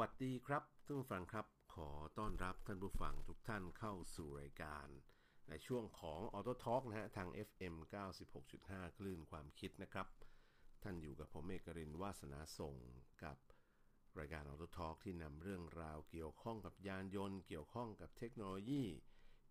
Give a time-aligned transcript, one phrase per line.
[0.00, 4.88] วัสดีครับท่านผู้ฟังครับ ขอต้อนรับท่านผู้ฟังทุกท่านเข้าสู่รายการ
[5.48, 7.74] ในช่วงของ Auto Talk นะฮะทาง FM
[8.36, 10.06] 96.5 คลื่นความคิดนะครับ
[10.82, 12.74] ท่านอยู่กับผมเอกรินวาสนาส่ง
[13.24, 13.36] กับ
[14.18, 18.84] รายการ Auto Talk ที่นำเรื่องราวเกี่ยวข้องกับยานยนต์ เกี่ยวข้องกับเทคโนโลยี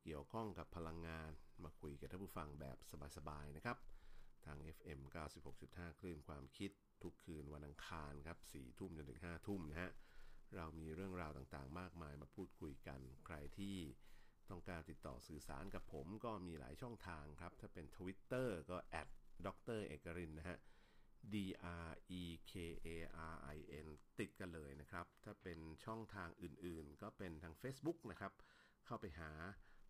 [0.03, 1.31] เกี่ยวข้องกับพลังงาน
[1.63, 2.77] มาคุยกับท่านผู้ฟังแบบ
[3.17, 3.77] สบายๆนะครับ
[4.45, 4.99] ทาง FM
[5.49, 6.71] 96.5 คลื่นความคิด
[7.03, 9.91] ทุกคืนวันอังคารครับ4ทุ่มจนถึง5ทุ่มนะฮะ
[10.55, 13.75] เรามีเรื่องราวต่างๆ มากมายมาพูดคุยกัน ใครที่
[14.49, 19.09] ต้องการติดต่อสื่อสารกับผมก็มีหลายช่องทางครับ ถ้าเป็น Twitter ก็ at
[19.45, 19.47] ด
[19.77, 20.59] รเอกรินนะฮะ
[21.33, 21.35] D
[21.87, 22.53] R E K
[22.85, 22.89] A
[23.33, 23.87] R I N
[24.19, 28.33] ติดกันเลยนะครับ ถ้าเป็นช่องทางอื่นๆ ก็เป็นทาง Facebook นะครับ
[28.85, 29.31] เข้าไปหา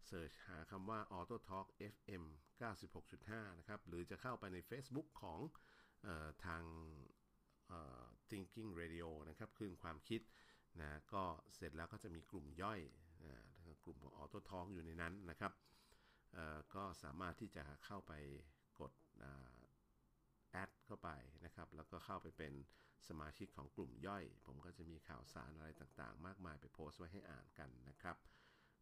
[0.07, 2.23] เสิร์ชหาคำว่า Auto Talk FM
[2.91, 5.39] 96.5 นะครับ หรือจะเข้าไปใน Facebook ของ
[6.07, 6.63] ออทาง
[8.29, 10.21] Thinking Radio นะครับคลื่นความคิด
[10.79, 11.23] นะก็
[11.55, 12.79] เสร็จแล้วก็จะมีกลุ่มย่อย
[13.25, 13.35] นะ
[13.83, 15.53] กลุ่มของ Auto Talk อยู่ในนั้นนะครับ
[16.75, 18.13] ก็สามารถที่จะเข้าไป
[18.79, 18.91] กด
[20.51, 21.09] แอดเข้าไป
[21.45, 22.53] นะครับ แล้วก็เข้าไปเป็น
[23.07, 28.15] สมาชิกของกลุ่มย่อย ผมก็จะมีข่าวสารอะไรต่างๆ มากมายไปโพสต์ไว้ให้อ่านกันนะครับ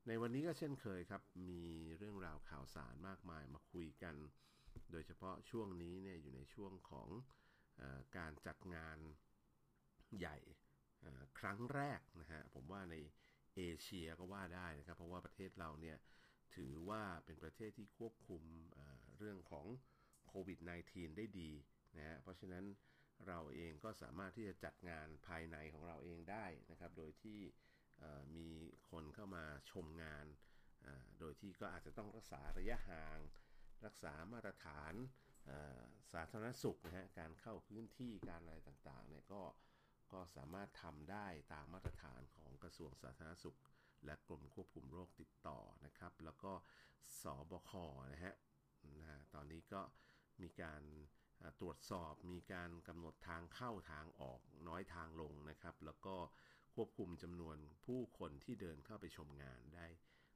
[0.07, 1.63] ในวันนี้ก็เช่นเคยครับ มี
[1.97, 4.15] เรื่องราวข่าวสารมากมายมาคุยกัน
[4.91, 7.09] โดยเฉพาะช่วงนี้เนี่ยอยู่ในช่วงของ
[7.81, 7.83] อ
[8.17, 8.97] การจัดงาน
[10.19, 10.37] ใหญ่
[11.39, 12.95] ครั้งแรกนะฮะผมว่าใน
[13.55, 15.97] เอเชียก็ว่าได้นะครับ เพราะว่าประเทศเราเนี่ย
[16.55, 18.43] ถือว่าเป็นประเทศที่ควบคุม
[19.17, 19.65] เรื่องของ
[20.27, 21.51] โควิด -19 ได้ดี
[21.97, 22.65] นะฮะเพราะฉะนั้น
[23.27, 27.39] เราเองก็สามารถที่จะจัดงานภายในของเราเองได้นะครับ โดยที่
[28.35, 28.49] มี
[28.89, 30.25] คนเข้ามาชมงาน
[31.19, 33.19] โดยที่ก็อาจจะต้องรักษาระยะห่าง
[33.85, 34.93] รักษามาตรฐาน
[36.13, 39.41] สาธารณสุขนะฮะการเข้าพื้นที่การอะไรต่างๆเนี่ยก็
[40.13, 43.59] ก็สามารถทำได้ตามมาตรฐานของกระทรวงสาธารณสุข
[44.05, 46.53] และกรมควบคุมโรคติดต่อนะครับ แล้วก็
[47.21, 47.71] สบค
[48.13, 48.35] นะฮะ
[48.99, 49.81] นะตอนนี้ก็
[50.41, 50.81] มีการ
[51.61, 56.15] ตรวจสอบมีการกำหนดทางเข้าทางออกน้อยทางลงนะครับ แล้วก็
[56.75, 59.85] ควบคุมจำนวนผู้คนที่เดินเข้าไปชมงานได้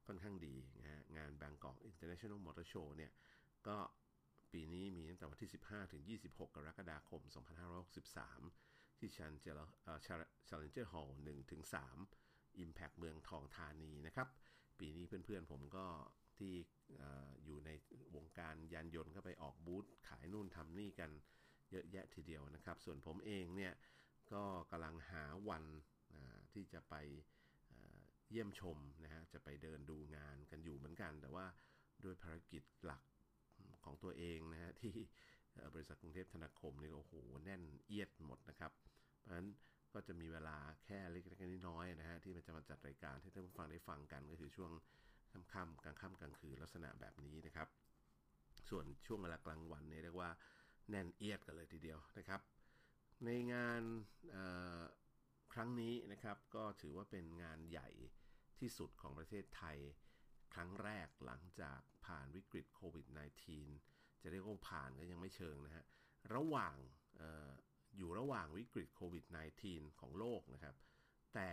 [0.05, 3.11] ค่อนข้างดีนะฮะงาน Bangkok International Motor Show เนี่ย
[3.67, 3.77] ก็
[4.53, 7.21] ปีนี้มีตั้งแต่วันที่ 15 ถึง 26 กรกฎาคม
[7.83, 8.72] 2563
[9.03, 9.99] ที่ชันเจลเอ่อ
[10.47, 11.61] Challenger Hall 1ถึง
[12.11, 14.27] 3 Impact เมืองทองธานีนะครับ
[14.79, 15.85] ปีนี้เพื่อนๆผมก็
[16.37, 16.53] ที่
[17.45, 17.69] อยู่ใน
[18.15, 21.11] วงการยานยนต์ก็ไปออกบูธขายนู่นทำนี่กัน
[21.71, 23.73] เยอะแยะทีเดียวนะครับ ส่วนผมเองเนี่ย
[24.33, 25.63] ก็กำลังหาวัน
[26.53, 26.95] ที่จะไป
[28.29, 31.45] เยี่ยมชมนะฮะ จะไปเดินดูงานกันอยู่เหมือนกัน แต่ว่า
[32.03, 33.01] ด้วยภารกิจหลัก
[33.83, 34.95] ของตัวเองนะฮะที่
[35.73, 38.71] บริษัทกรุงเทพธนาคมนี่โอ้โหแน่นเอียดหมดนะครับ
[39.19, 39.47] เพราะฉะนั้น
[39.93, 44.71] ก็จะมีเวลาแค่เล็กๆน้อยๆนะฮะที่มันจะมาจัดรายการให้ท่านผู้ฟังได้ฟังกันก็คือช่วง
[45.31, 47.67] ค่ำๆกลางค่ำกลางคืนลักษณะแบบนี้นะครับ
[48.69, 50.31] ส่วนช่วงเวลากลางวันเนี่ยเรียกว่า
[50.89, 52.41] แน่นเอียดกันเลยทีเดียวนะครับ
[53.25, 53.81] ในงาน
[55.53, 57.89] ครั้งนี้นะครับก็ถือว่าเป็นงานใหญ่
[58.59, 59.77] ที่สุดของประเทศไทย
[60.53, 63.92] ครั้งแรกหลังจากผ่านวิกฤตโควิด -19
[64.23, 65.85] จะเรียกว่าผ่านก็ยังไม่เชิงนะฮะ
[66.35, 66.75] ระหว่าง
[67.21, 67.51] ออ
[67.97, 69.25] อยู่ระหว่างวิกฤตโควิด
[69.63, 70.75] -19 ของโลกนะครับ
[71.33, 71.51] แต่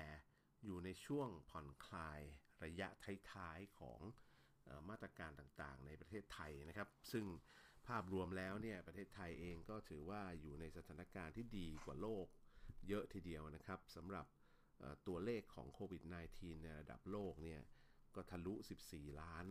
[0.65, 2.21] อยู่ในช่วงผ่อนคลาย
[2.65, 2.89] ระยะ
[3.33, 4.01] ท้ายๆของ
[4.69, 7.25] ออมาตรการต่างๆ ในประเทศไทยนะครับ ซึ่ง
[7.87, 12.27] ภาพรวมแล้วเนี่ยประเทศไทยเองก็ถือว่าอยู่ในสถานการณ์ที่ดีกว่าโลก
[12.89, 14.27] เยอะทีเดียวนะครับสำหรับ
[15.07, 16.03] ตัวเลขของโควิด
[16.33, 17.61] -19 ในระดับโลกเนี่ย
[18.15, 18.55] ก็ทะลุ
[18.87, 19.47] 14 ล้าน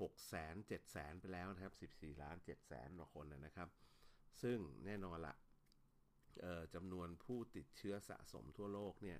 [0.00, 3.68] 6แสน7แสนไปแล้วนะครับ 14 ล้าน7แสนกว่าคนนะครับ
[4.42, 5.34] ซึ่งแน่นอนละ
[6.74, 9.18] จำนวนผู้ติดเชื้อสะสมทั่วโลกเนี่ย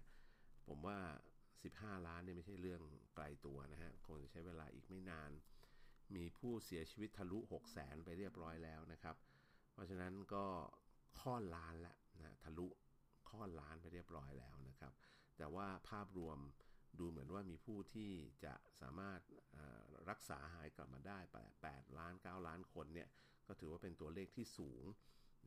[0.67, 0.99] ผมว่า
[1.53, 2.83] 15 ล้านเนี่ยไม่ใช่เรื่อง
[3.15, 5.31] ไกลตัวนะฮะ คงจะใช้เวลาอีกไม่นาน
[6.17, 9.17] มีผู้เสียชีวิตทะลุ6แสนไปเรียบร้อยแล้วนะครับ
[9.73, 10.45] เพราะฉะนั้นก็
[11.21, 12.67] ค่อนล้านละนะ ทะลุ
[13.31, 14.93] ค่อนล้านไปเรียบร้อยแล้วนะครับ
[15.39, 16.39] แต่ว่าภาพรวม
[17.01, 18.11] ดูเหมือนว่ามีผู้ที่
[18.45, 19.21] จะสามารถ
[20.11, 21.19] รักษาหายกลับมาได้
[21.59, 23.09] 8 ล้าน 9 ล้านคนเนี่ย
[23.47, 24.85] ก็ถือว่าเป็นตัวเลขที่สูง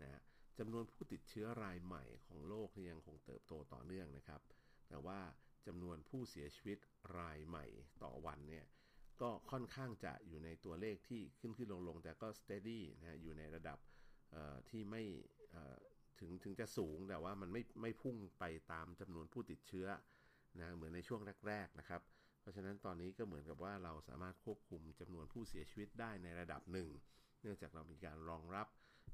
[0.02, 0.22] นะ
[0.60, 4.42] จำนวนผู้ติดเชื้อรายใหม่ของโลกที่ยังคงเติบโตต่อเนื่องนะครับ
[4.90, 5.20] แต่ว่า
[5.68, 6.78] จำนวนผู้เสียชีวิต
[7.20, 7.66] รายใหม่
[8.04, 8.66] ต่อวันเนี่ย
[9.22, 13.78] ก็ค่อนข้างจะอยู่ในตัวเลขที่ขึ้นขึ้นลงลงแต่ก็ steady นะอยู่ในระดับ
[14.70, 15.04] ที่ไม่
[16.20, 19.88] ถึงถึงจะสูงแต่ว่ามันไม่ไม่พุ่งไปตามจำนวนผู้ติดเชื้อ
[20.60, 22.02] นะเหมือนในช่วงแรกๆนะครับ
[22.42, 26.90] เพราะฉะนั้นตอนนี้ก็เหมือนกับว่าเราสามารถควบคุมจำนวนผู้เสียชีวิตได้ในระดับหนึ่ง
[27.42, 28.68] เนื่องจากเรามีการรองรับ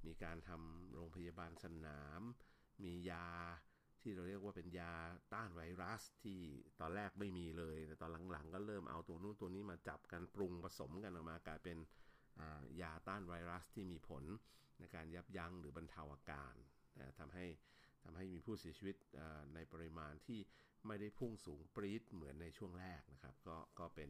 [0.07, 2.21] มีการทำโรงพยาบาลสนาม
[2.83, 3.27] มียา
[4.01, 4.93] ที่เราเรียกว่าเป็นยา
[5.33, 6.39] ต้านไวรัสที่
[6.79, 11.77] ตอนแรกไม่มีเลย แต่ตอนหลังๆ ก็เริ่มเอาตัวนู้นตัวนี้มาจับกันปรุงผสมกันออกมากลายเป็น
[12.81, 14.23] ยาต้านไวรัสที่มีผล
[14.79, 16.55] ในการยับยั้งหรือบรรเทาอาการ
[17.19, 17.45] ทำให้
[18.03, 18.95] ทำให้มีผู้เสียชีวิต
[19.53, 20.39] ในปริมาณที่
[20.87, 24.09] ไม่ได้พุ่งสูงปรี๊ดเหมือนในช่วงแรกนะครับ ก็ก็เป็น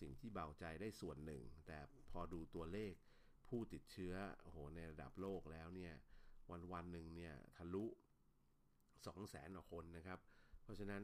[0.00, 1.78] สิ่งที่เบาใจได้ส่วนหนึ่ง แต่
[2.10, 2.92] พอดูตัวเลข
[3.48, 5.94] ผู้ติดเชื้อโอ้โหในระดับโลกแล้วเนี่ย
[6.50, 7.84] วันวันหนึ่งเนี่ยทะลุ
[9.06, 10.18] 2 0 0แสนคนนะครับ
[10.62, 11.02] เพราะฉะนั้น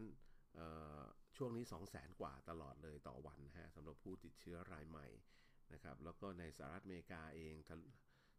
[1.37, 5.07] ช่วงนี้ 2 0 0แสนกว่าตลอดเลยต่อวันนะฮะสำหรับผู้ติดเชื้อรายใหม่
[5.73, 7.55] นะครับแล้วก็ในสหรัฐอเมริกาเอง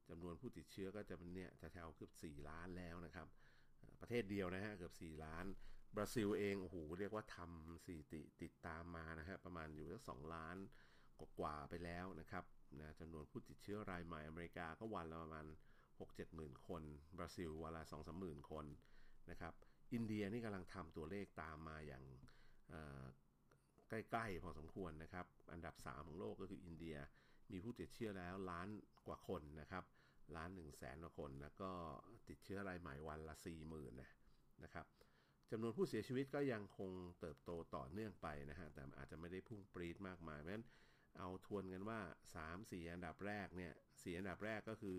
[0.09, 3.27] จำนวนผู้ติดเชื้อก็จะเป็นเนี่ยแถวๆเกือบ4 ล้านแล้วนะครับ
[4.01, 5.45] ประเทศเดียวนะฮะเกือบ 4 ล้าน
[5.95, 10.57] บราซิลเองโอ้โหเรียกว่าทำสถิติติดตามมานะฮะประมาณอยู่สัก2ล้าน
[11.19, 12.43] กว่าวาไปแล้วนะครับ
[12.79, 15.45] นะจำนวนผู้ติดเชื้อรายใหม่อเมริกาก็วันละประมาณ
[15.89, 16.83] 6-7หมื่นคน
[17.17, 18.65] บราซิลวันละ2-3หมื่นคน
[19.31, 19.53] นะครับ
[19.93, 22.03] อินเดียนี่กำลังทำตัวเลขตามมาอย่าง
[23.89, 26.97] ใกล้ๆพอสมควรนะครับ อันดับ 3 ของโลกก็คืออินเดีย
[27.51, 28.67] มีผู้ติดเชื้อแล้วล้าน
[29.07, 29.83] กว่าคนนะครับ
[30.35, 31.71] ล้าน1 0 0 0 0แสนกว่าคน แล้วก็
[32.29, 34.09] ติดเชื้อรายใหม่วันละ4 0,000นะ
[34.63, 34.85] นะครับ
[35.51, 40.65] จำนวนผู้เสียชีวิตก็ยังคงเติบโตต่อเนื่องไปนะฮะ แต่อาจจะไม่ได้พุ่งปรีดมากมาย เพราะฉะนั้น
[41.19, 41.99] เอาทวนกันว่า
[42.45, 44.97] 3-4 อันดับแรกเนี่ยสอันดับแรกก็คือ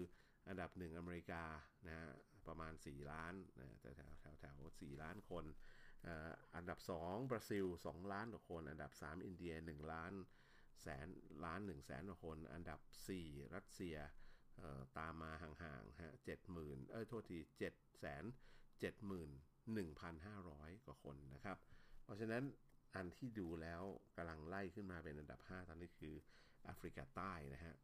[0.49, 1.45] อันดับ 1 อเมริกา
[1.87, 2.09] นะฮะ
[2.49, 5.45] ประมาณ 4 ล้านนะแต่แถวแถวแถว4ล้านคน
[6.57, 10.13] อันดับ 2 บราซิล 2 ล้านกว่าคน อันดับ 3 อินเดีย 1 ล้าน
[10.83, 11.07] แสน
[11.45, 12.81] ล้าน1แสนกว่าคน อันดับ
[13.19, 13.97] 4 รัสเซีย
[14.99, 18.25] ตามมาห่างๆฮะเจ็ดหมื่นเอ้ยโทษทีเจ็ดแสน
[18.81, 19.31] เจ็ดหมื่น
[19.75, 21.57] หนึ่งพันห้าร้อยกว่าคนนะครับ
[22.05, 22.43] เพราะฉะนั้น
[22.95, 23.83] อันที่ดูแล้ว
[24.17, 26.15] กำลังไล่ขึ้นมาเป็นอันดับ 5 ตอนนี้คือ
[26.65, 27.75] แอฟริกาใต้นะฮะ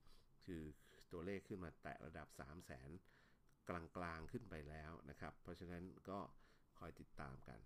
[0.44, 0.62] คือ
[1.12, 2.90] ตัวเลขขึ้นมาแตะระดับ 3 0 0แสน
[3.68, 3.70] ก
[4.02, 6.18] ลางๆขึ้นไปแล้วนะครับ เพราะฉะนั้นก็
[6.78, 7.58] คอยติดตามกัน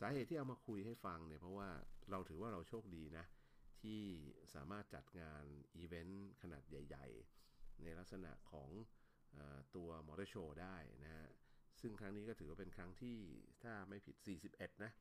[0.00, 1.68] สาเหตุที่เอามาคุยให้ฟังเนี่ย เพราะว่า
[2.10, 3.26] เราถือว่าเราโชคดีนะ
[3.82, 4.00] ที่
[4.54, 5.44] สามารถจัดงาน
[5.76, 7.06] อีเวนต์ขนาดใหญ่
[7.44, 8.70] ๆ ในลักษณะของ
[9.36, 9.38] อ
[9.76, 11.26] ตัวมอเตอร์โชว์ได้นะฮะ
[11.80, 13.16] ซึ่งครั้งนี้ก็ถือว่าเป็นครั้งที่
[13.62, 14.16] ถ้าไม่ผิด
[14.50, 14.92] 41 นะ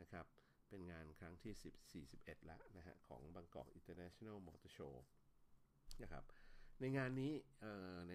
[0.00, 0.26] นะครับ
[0.70, 1.52] เป็นงานครั้งที่
[2.02, 4.94] 10 41ล้วนะฮะของบางกอก International Motor Show
[6.02, 6.24] นะครับ
[6.80, 7.32] ในงานนี้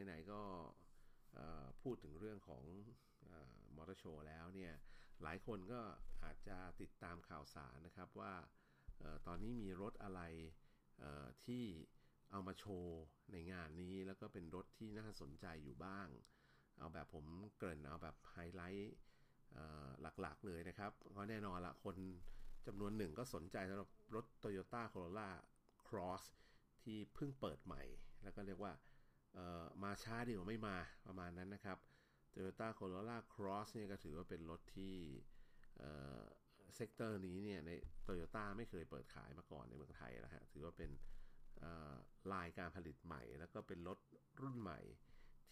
[0.05, 0.41] ไหนๆก็
[1.81, 2.63] พูดถึงเรื่องของ
[3.75, 4.73] มอเตอร์โชว์แล้วเนี่ย
[5.23, 5.81] หลายคนก็
[6.23, 8.33] อาจจะติดตามข่าวสารนะครับว่า
[9.27, 10.21] ตอนนี้มีรถอะไร
[11.45, 11.63] ที่
[12.31, 12.99] เอามาโชว์
[13.31, 16.07] ในงานนี้แล้วก็เป็นรถที่น่าสนใจอยู่บ้าง
[16.77, 17.25] เอาแบบผม
[17.57, 18.95] เกริ่นเอาแบบไฮไลท์
[20.21, 21.95] หลักๆเลยนะครับเพราะแน่นอนละคน
[22.67, 25.29] จำนวนหนึ่งก็สนใจสำหรับรถ Toyota Corolla
[25.87, 26.23] Cross
[26.83, 27.83] ที่เพิ่งเปิดใหม่
[28.23, 28.73] แล้วก็เรียกว่า
[29.83, 30.75] มาช้าดีกว่าไม่มา
[31.07, 31.77] ประมาณนั้นนะครับ
[32.33, 34.95] Toyota Corolla Cross เนี่ยก็ถือว่าเป็นรถที่
[36.75, 37.71] sector นี้เนี่ยใน
[38.03, 40.91] โตโยต้าไม่เคยเปิดขายมาก่อนในเมืองไทยนะฮะถือว่าเป็น
[42.31, 43.99] ไลน์การผลิตใหม่ แล้วก็เป็นรถ
[44.41, 44.79] รุ่นใหม่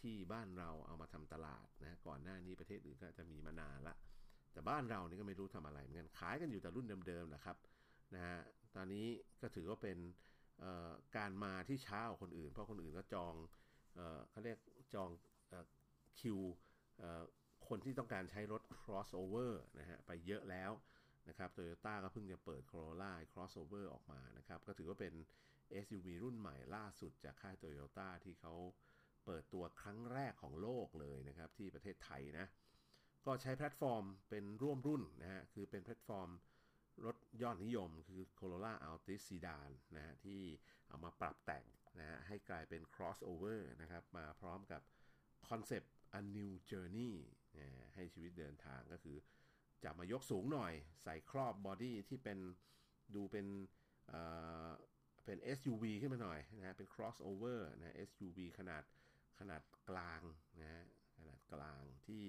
[0.06, 3.96] ที่บ้านเราเอามาทำตลาดนะก่อนหน้านี้ประเทศอื่นก็จะมีมานานละ
[4.54, 7.58] แต่บ้านเรานี่ก็ไม่รู้ทำอะไรเหมือนกันขายกันอยู่แต่รุ่นเดิมๆนะครับ
[8.16, 8.38] นะฮะ
[8.76, 9.06] ตอนนี้
[9.42, 9.98] ก็ถือว่าเป็น
[11.18, 13.36] การมาที่ช้ากว่าคนอื่น เพราะคนอื่นก็จอง
[14.30, 14.58] เขาเรียก
[14.94, 15.10] จอง
[16.20, 16.40] คิว
[17.68, 20.72] คนที่ต้องการใช้รถ crossover นะฮะไปเยอะแล้ว
[21.30, 25.14] นะครับโตโยต้าก็เพิ่งจะเปิด Corolla crossover ออกมานะครับ ก็ถือว่าเป็น
[25.84, 28.54] SUV รุ่นใหม่ล่าสุดจากค่ายโตโยต้าที่เขา
[28.95, 32.48] เปิดตัวครั้งแรกของโลกเลยนะครับ ที่ประเทศไทยนะ
[33.26, 36.30] ก็ใช้แพลตฟอร์มเป็นร่วมรุ่นนะฮะ คือเป็นแพลตฟอร์ม
[37.06, 40.42] รถยอดนิยมคือ Corolla Altis Sedan นะฮะ ที่
[40.88, 41.66] เอามาปรับแต่ง
[42.00, 44.82] นะฮะ ให้กลายเป็น crossover นะครับ มาพร้อมกับ
[45.50, 47.14] คอนเซปต์ a new journey
[47.96, 49.18] ให้ชีวิตเดินทางก็คือ
[49.84, 52.38] จะมายกสูงหน่อย ใส่ครอบ body ที่เป็น
[53.16, 53.48] ดูเป็น
[55.26, 58.84] เป็น SUV ขึ้นมาหน่อยนะเป็น crossover นะ SUV ขนาด
[59.40, 60.22] ขนาดกลาง
[60.62, 60.86] นะ
[61.18, 62.26] ขนาดกลางที่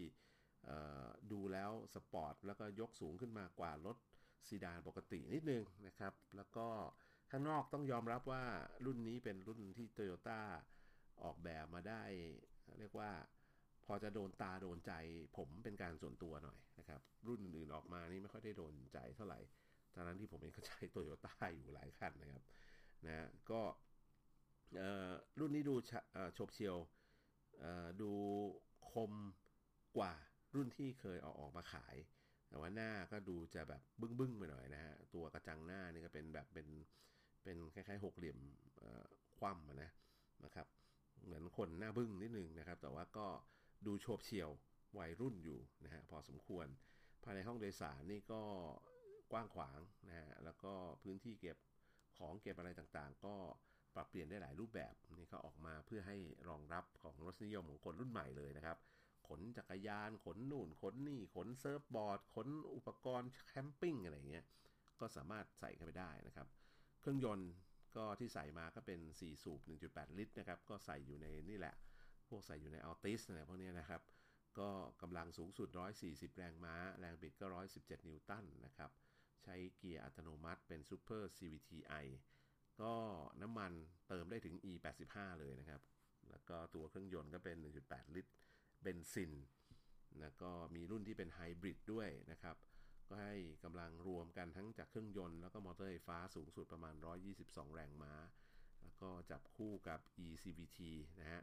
[1.33, 3.97] ดูแล้วสปอร์ตแล้วก็ยกสูงขึ้นมากว่ารถ
[4.49, 6.67] ซีดานปกตินิดนึงนะครับ แล้วก็
[7.31, 8.45] ข้างนอกต้องยอมรับว่า
[8.87, 10.41] รุ่นนี้เป็นรุ่นที่ Toyota
[11.23, 12.03] ออกแบบมาได้
[12.79, 13.11] เรียกว่า
[13.85, 14.93] พอจะโดนตาโดนใจ
[15.37, 19.41] ผมเป็นการส่วนตัวหน่อยนะครับ รุ่นอื่นออกมานี่ไม่ค่อยได้โดนใจเท่าไหร่
[19.95, 22.43] ตอนนั้นที่ผมเองก็ใช้โตโยต้าอยู่หลายคันนะครับ
[23.07, 23.61] นะก็
[25.41, 25.75] รุ่นนี้ดู
[26.35, 26.77] โฉบเฉียว
[28.01, 28.13] ดู
[28.91, 29.13] คม
[29.99, 30.15] กว่า
[30.55, 31.97] รุ่นที่เคยเอาออกมาขาย
[32.49, 36.67] แต่ว่าหน้าก็ดูจะแบบบึ้งบึ้งไปหน่อยนะฮะ ตัวกระจังหน้านี่ก็เป็นแบบเป็น
[37.45, 38.39] เป็นคล้ายๆหกเหลี่ยม
[39.39, 39.91] คว่ำนะ
[40.45, 40.67] นะครับ
[41.25, 43.27] เหมือนคนหน้าบึ้งนิดนึงนะครับ แต่ว่าก็
[43.87, 44.51] ดูโฉบเฉี่ยว
[44.99, 46.67] วัยรุ่นอยู่นะฮะพอสมควร
[47.25, 48.43] ภายในห้องโดยสารนี่ก็
[49.33, 50.73] กว้างขวางนะฮะแล้วก็
[51.03, 51.57] พื้นที่เก็บ
[52.19, 53.35] ของเก็บอะไรต่างๆ ก็
[53.97, 56.17] ปรับเปลี่ยนได้หลายรูปแบบนี่เขาออกมาเพื่อให้
[56.49, 58.79] รองรับของรสนิยมของคนรุ่นใหม่เลยนะครับ
[59.29, 64.45] ขนจักรยาน ขนนู่น ขนนี่ ขน surfboard ขนอุปกรณ์ camping อะไรเงี้ย
[65.01, 66.47] ก็สามารถใส่เข้าไปได้นะครับ
[67.01, 67.51] เครื่องยนต์
[67.97, 71.75] ก็ที่ใส่มาก็เป็น 4 สูบ 1.8 ลิตรนะครับ ก็ใส่อยู่ในนี่แหละ
[72.29, 74.03] พวกใส่อยู่ใน Altis อะไรพวกนี้นะครับ
[74.59, 74.71] ก็
[75.03, 75.69] กำลังสูงสุด
[76.03, 77.47] 140 แรงม้า แรงบิดก็
[77.79, 78.91] 117 นิวตันนะครับ
[79.43, 82.05] ใช้เกียร์อัตโนมัติเป็น Super CVTi
[82.83, 82.93] ก็
[83.43, 83.73] น้ำมัน
[84.09, 85.81] เติมได้ถึง E85 เลยนะครับ
[86.31, 87.57] แล้วก็ตัวเครื่องยนต์ก็เป็น
[87.87, 88.33] 1.8 ลิตร
[88.83, 89.33] เบนซิน
[90.21, 92.57] แล้วก็มีรุ่นที่เป็นไฮบริดด้วยนะครับ
[93.09, 96.95] ก็ให้กำลังรวมกันทั้งจากเครื่องยนต์แล้วก็มอเตอร์ไฟฟ้าสูงสุดประมาณ
[97.35, 98.15] 122 แรงม้า
[98.83, 100.79] แล้วก็จับคู่กับ eCVT
[101.21, 101.43] นะฮะ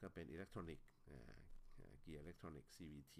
[0.00, 0.88] ก็เป็นอิเล็กทรอนิกส์
[2.00, 3.16] เกียร์อิเล็กทรอนิกส์ CVT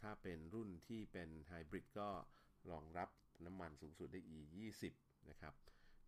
[0.00, 2.08] ถ้าเป็นรุ่นที่เป็นไฮบริดก็
[2.70, 3.08] รองรับ
[3.44, 4.82] น้ำมันสูงสุดได้ E20
[5.30, 5.54] นะครับ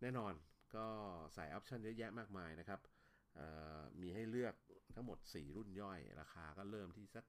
[0.01, 0.33] แน่นอน
[0.75, 0.85] ก็
[1.33, 2.79] ใส่ออปชันเยอะแยะมากมายนะครับ
[4.01, 4.55] มีให้เลือก
[4.95, 7.25] ทั้งหมด 4 รุ่นย่อย ราคาก็เริ่มที่สัก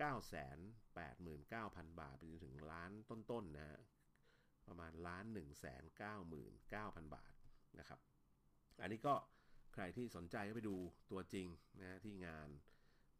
[0.00, 3.78] 989,000 บาท ไปจนถึงล้านต้นๆนะฮะ
[4.68, 5.24] ประมาณล้าน
[6.18, 7.32] 199,000 บาท
[7.78, 7.98] นะครับ
[8.80, 9.14] อันนี้ก็
[9.74, 10.76] ใครที่สนใจก็ไปดู
[11.10, 11.46] ตัวจริง
[11.80, 12.48] นะที่งาน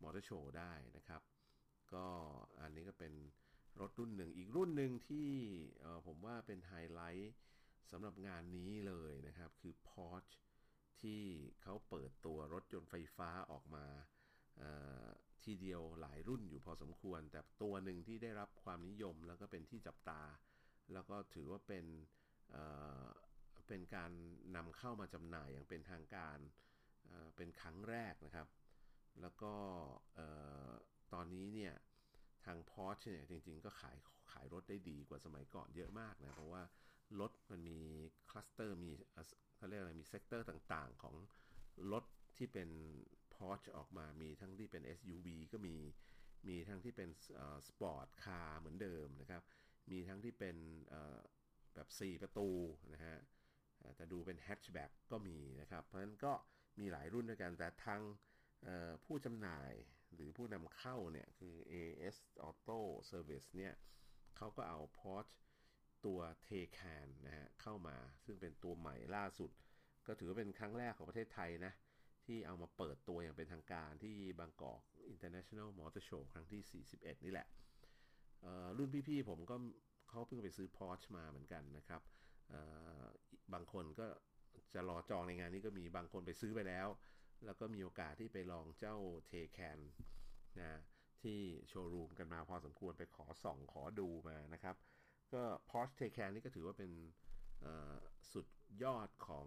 [0.02, 1.22] มอเตอร์โชว์ได้นะครับ
[1.92, 2.06] ก็
[2.60, 3.12] อันนี้ก็เป็น
[3.80, 5.28] รถรุ่นหนึ่ง อีกรุ่นหนึ่งที่
[6.06, 7.32] ผมว่าเป็นไฮไลท์
[7.90, 10.34] สำหรับงานนี้เลยนะครับ คือ Porsche
[11.00, 11.22] ที่
[11.62, 13.86] เขาเปิดตัวรถยนต์ไฟฟ้าออกมา
[15.44, 20.22] ทีเดียวหลายรุ่นอยู่พอสมควร แต่ตัวหนึ่งที่ได้รับความนิยมแล้วก็เป็นที่จับตา
[20.92, 21.84] แล้วก็ถือว่าเป็น
[22.50, 24.10] เป็นการ
[24.56, 26.38] นำเข้ามาจำหน่ายอย่างเป็นทางการ
[27.36, 28.48] เป็นครั้งแรกนะครับ
[29.20, 29.54] แล้วก็
[31.14, 31.74] ตอนนี้เนี่ย
[32.44, 33.96] ทาง Porsche เนี่ยจริงๆ ก็ขาย
[34.32, 36.62] ขายรถได้ดีกว่าสมัยก่อนเยอะมากนะ เพราะว่า
[37.20, 37.78] รถมันมี
[38.30, 38.90] cluster มี
[39.56, 41.14] เขาเรียกอะไรมี sector ต่างๆ ของ
[41.92, 42.04] รถ
[42.36, 42.68] ที่เป็น
[43.34, 45.76] Porsche ออกมา มีทั้งที่เป็น SUV ก็มี
[46.48, 47.08] มีทั้งที่เป็น
[47.66, 49.42] sport car เหมือนเดิมนะครับ
[49.90, 50.56] มีทั้งที่เป็น
[51.74, 52.48] แบบ 4 ประตู
[52.94, 53.16] นะฮะ
[53.96, 56.32] แต่ดูเป็นแฮชแบ็กก็มีนะครับ เพราะฉะนั้นก็
[56.80, 58.00] มีหลายรุ่นด้วยกัน แต่ทาง
[59.04, 59.72] ผู้จำหน่าย
[60.14, 62.16] หรือผู้นำเข้าเนี่ย คือ AS
[62.48, 62.78] Auto
[63.10, 63.74] Service เนี่ย
[64.36, 65.32] เขาก็เอา Porsche
[66.06, 69.50] ตัว Taycan นะฮะเข้ามาซึ่งเป็นตัวใหม่ล่าสุด
[70.06, 71.72] ก็ถือว่าเป็นครั้งแรกของประเทศไทยนะ
[72.26, 74.80] ที่เอามาเปิดตัวอย่างเป็นทางการที่บางกอก
[75.14, 77.46] International Motor Show ครั้งที่ 41 นี่แหละ
[78.78, 79.56] รุ่นพี่ๆผมก็
[80.10, 82.02] เขาเพิ่งไปซื้อ Porsche มาเหมือนกันนะครับ
[83.54, 84.06] บางคนก็
[84.74, 86.88] จะรอจองในงานนี้ก็มีบางคนไปซื้อไปแล้ว
[87.44, 88.96] แล้วก็มีโอกาสที่ไปลองเจ้า
[89.30, 89.78] Taycan
[90.60, 90.72] นะ
[91.22, 91.38] ที่
[91.68, 94.76] โชว์รูมกันมาพอสมควรไปขอส่องขอดูมานะครับ
[95.34, 96.92] ก็ Porsche Taycan นี่ก็ถือว่าเป็น
[98.32, 98.46] สุด
[98.82, 99.46] ยอดของ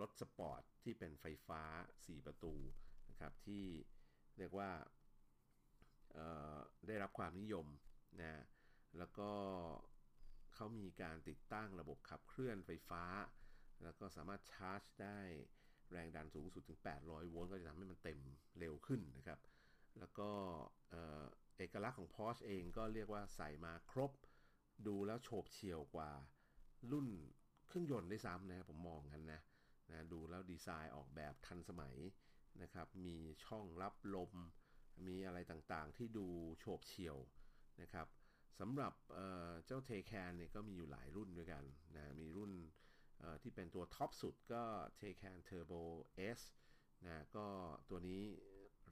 [0.00, 1.62] รถสปอร์ตที่เป็นไฟฟ้า
[1.96, 2.54] 4 ประตู
[3.10, 3.64] นะครับ ที่
[4.38, 4.70] เรียกว่า
[6.86, 7.66] ได้รับความนิยม
[8.20, 8.44] นะ
[8.98, 9.30] แล้วก็
[10.54, 13.04] เขามีการติดตั้งระบบขับเคลื่อนไฟฟ้า
[13.82, 15.18] แล้วก็สามารถชาร์จได้
[15.92, 18.18] แรงดันสูงสุดถึง 800 โวลต์ก็จะทำให้มันเต็ม
[18.58, 19.38] เร็วขึ้นนะครับ
[19.98, 20.30] แล้วก็
[21.58, 24.12] เอกลักษณ์ของ Porsche เองก็เรียกว่าใส่มาครบ
[24.86, 26.10] ดูแล้วโฉบเฉี่ยวกว่า
[26.92, 27.08] รุ่น
[27.66, 29.40] เครื่องยนต์ได้ซ้ำนะผมมองกันนะ
[29.90, 31.96] นะดูแล้วดีไซน์ออกแบบทันสมัย
[32.62, 34.32] นะครับ มีช่องรับลม
[35.06, 36.26] มีอะไรต่างๆ ที่ดู
[36.58, 37.16] โฉบเฉี่ยว
[37.82, 38.06] นะครับ
[38.60, 42.52] สำหรับเเจ้าเทแคนเนี่ยก็มีอยู่หลายรุ่นด้วยกันนะมีรุ่น
[43.42, 44.62] ที่เป็นตัวท็อปสุดก็
[45.00, 45.82] Taycan Turbo
[46.38, 46.40] S
[47.06, 47.46] นะก็
[47.90, 48.20] ตัวนี้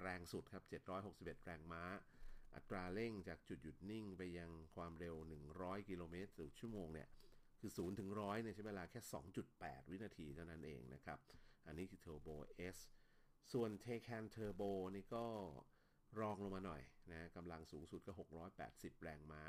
[0.01, 0.65] แรงสุดครับ
[1.05, 1.83] 761 แรงม้า
[2.57, 5.17] อัตราเร่งจากจุดหยุดนิ่งไปยังความเร็ว
[5.53, 7.09] 100 กิโลเมตรต่อชั่วโมงเนี่ย
[7.61, 9.01] คือ 0 ถึง 100 เนี่ยใช้เวลาแค่
[9.47, 11.19] 2.8 วินาทีเท่านั้นเองนะครับ
[11.67, 12.37] อันนี้คือ Turbo
[12.75, 12.79] S
[13.53, 15.27] ส่วน Taycan Turbo นี่ก็
[16.21, 18.13] รองลงมาหน่อยนะกำลังสูงสุดก็
[18.57, 19.43] 680 แรงม้า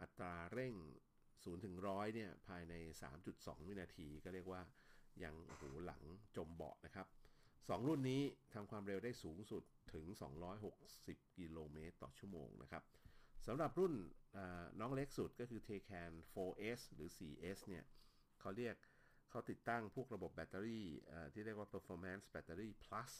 [0.00, 0.74] อัตราเร่ง
[1.20, 2.74] 0 ถึง 100 เนี่ย ภายใน
[3.22, 4.62] 3.2 วินาทีก็เรียกว่า
[5.24, 6.02] ยังโอ้โหหลัง
[6.36, 7.06] จมเบาะนะครับ
[7.68, 8.22] 2 รุ่นนี้
[8.54, 9.62] ทำความเร็วได้สูงสุด
[9.92, 10.04] ถึง
[10.72, 12.82] 260 กิโลเมตรต่อชั่วโมงนะครับ
[13.46, 13.94] สำหรับรุ่น
[14.80, 17.84] น้องเล็กสุดก็คือ Taycan 4S หรือ 4S เนี่ย
[18.40, 18.76] เขาเรียก
[19.30, 20.86] เขาติดตั้งพวกระบบแบตเตอรี่
[21.32, 23.12] ที่เรียกว่า performance battery plus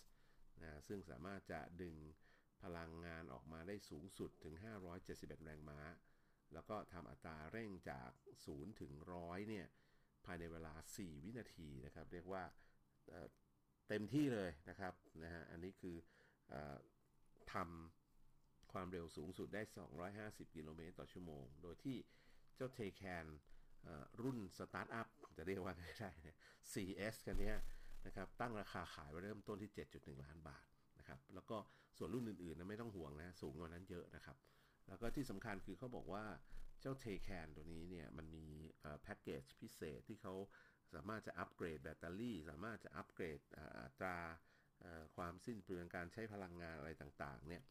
[0.62, 1.94] นะซึ่งสามารถจะดึง
[2.62, 4.54] พลังงานออกมาได้สูงสุดถึง
[5.00, 5.80] 571 แรงม้า
[6.52, 8.10] แล้วก็ทำอัตราเร่งจาก
[8.44, 9.66] 0 ถึง 100 เนี่ย
[10.24, 12.44] ภายในเวลา 4 วินาทีนะครับ เรียกว่า
[13.90, 15.96] เต็มที่เลยนะครับนะฮะอันนี้คือ
[16.52, 16.54] อ
[17.52, 19.62] ทำความเร็วสูงสุดได้
[20.08, 21.96] 250 กิโลเมตรต่อชั่วโมง โดยที่
[22.56, 23.24] เจ้าเทแคน
[24.22, 26.36] รุ่นสตาร์ทอัพจะเรียกว่าไม่ได้เนี่ย
[26.72, 27.52] CS กันนี้
[28.06, 30.64] นะครับตั้งราคาขายไว้เริ่มต้นที่ 7.1 ล้านบาท
[30.98, 31.56] นะครับแล้วก็
[31.98, 34.36] ส่วนรุ่นอื่นๆนะไม่ต้องห่วงนะ สูงกว่านั้นเยอะนะครับ
[34.88, 36.24] แล้วก็ที่สำคัญคือเขาบอกว่า
[36.80, 38.46] เจ้าเทแคนตัวนี้เนี่ยมันมี
[39.02, 40.34] แพ็กเกจพิเศษที่เขา
[40.94, 43.40] สามารถจะอัปเกรดแบตเตอรี่ สามารถจะอัปเกรด
[43.82, 44.16] อัตรา
[45.16, 47.62] ความสิ้นเปลืองการใช้พลังงานอะไรต่างๆเนี่ย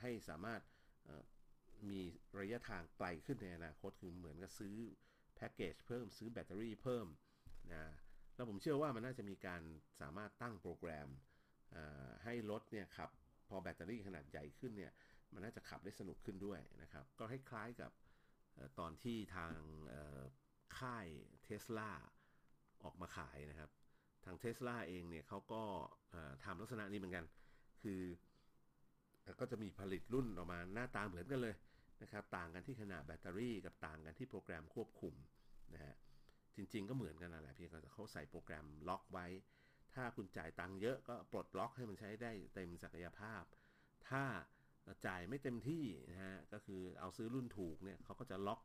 [0.00, 0.60] ให้สามารถ
[1.90, 2.00] มี
[2.40, 4.76] ระยะทางไกลขึ้นในอนาคตคือเหมือนกับซื้อ
[5.36, 7.06] แพ็กเกจเพิ่มซื้อแบตเตอรี่เพิ่ม
[7.74, 7.84] นะ
[8.34, 9.62] แล้วผมเชื่อว่ามันน่าจะมีการ
[10.00, 11.08] สามารถตั้งโปรแกรม
[12.24, 13.10] ให้รถเนี่ยขับ
[13.48, 14.92] พอแบตเตอรี่ขนาดใหญ่ขึ้นเนี่ย
[15.32, 17.92] มันน่าจะขับได้สนุกขึ้นด้วยนะครับ ก็คล้ายๆกับ
[18.78, 19.56] ตอนที่ทาง
[20.78, 21.06] ค่าย
[21.44, 21.90] เทสลา
[22.84, 23.70] ออกมาขายนะครับ
[24.24, 25.62] ทางเทสลาเองเนี่ยเขาก็
[26.44, 27.24] ทำลักษณะนี้เหมือนกัน
[27.82, 28.00] คือ
[29.40, 31.54] ก็จะมีผลิตรุ่นออกมาหน้าตาเหมือนกันเลย
[32.02, 35.14] นะครับ ต่างกันที่ขนาดแบตเตอรี่กับต่างกันที่โปรแกรมควบคุม
[35.74, 35.94] นะฮะ
[36.56, 39.26] จริง ๆ ก็เหมือนกันนั่นแหละเพียงแต่เขาใส่โปรแกรมล็อกไว้
[39.94, 43.42] ถ้าคุณจ่ายตังค์เยอะก็ปลดล็อกให้มันใช้ได้เต็มศักยภาพ
[44.08, 44.24] ถ้า
[45.06, 48.60] จ่ายไม่เต็มที่นะฮะก็คือเอาซื้อรุ่นถูกเนี่ยเขาก็จะล็อก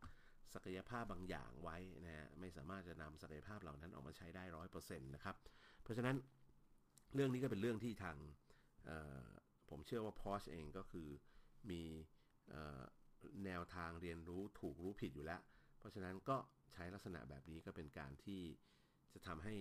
[0.53, 5.35] ศักยภาพบางอย่างไว้นะฮะไม่สามารถจะนำศักยภาพเหล่านั้นออกมาใช้ได้ร้อยเปอร์เซ็นต์นะครับ
[5.81, 6.15] เพราะฉะนั้น
[7.13, 8.17] เรื่องนี้ก็เป็นเรื่องที่ทาง
[9.69, 11.07] ผมเชื่อว่า Porsche เองก็คือ
[11.71, 11.81] มี
[13.45, 15.41] แนวทางเรียนรู้ถูกรู้ผิดอยู่แล้ว
[15.79, 16.37] เพราะฉะนั้นก็
[16.73, 18.41] ใช้ลักษณะแบบนี้ก็เป็นการที่
[19.13, 19.55] จะทำให้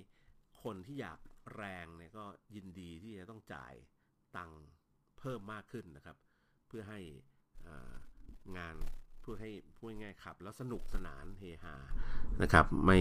[0.63, 1.21] คนที่อยาก
[1.57, 2.25] แรงเนี่ยก็
[2.55, 3.75] ยินดีที่จะต้องจ่าย
[4.37, 4.63] ตังค์
[5.19, 6.17] เพิ่มมากขึ้นนะครับ
[6.67, 7.01] เพื่อให้
[8.59, 8.77] งาน
[9.25, 11.75] เพื่อให้พูดง่ายขับ แล้วสนุกสนานเฮฮา
[12.43, 12.99] นะครับไม่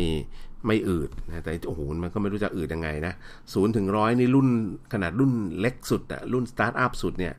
[0.68, 3.14] ไม่อืดนะแต่โอ้โหมันก็ไม่รู้จะอืดยังไงนะ
[3.54, 4.48] ศูนย์ถึงร้อยนี่รุ่น
[4.94, 7.34] ขนาดรุ่นเล็กสุดอะรุ่นสตาร์ทอัพสุดเนี่ย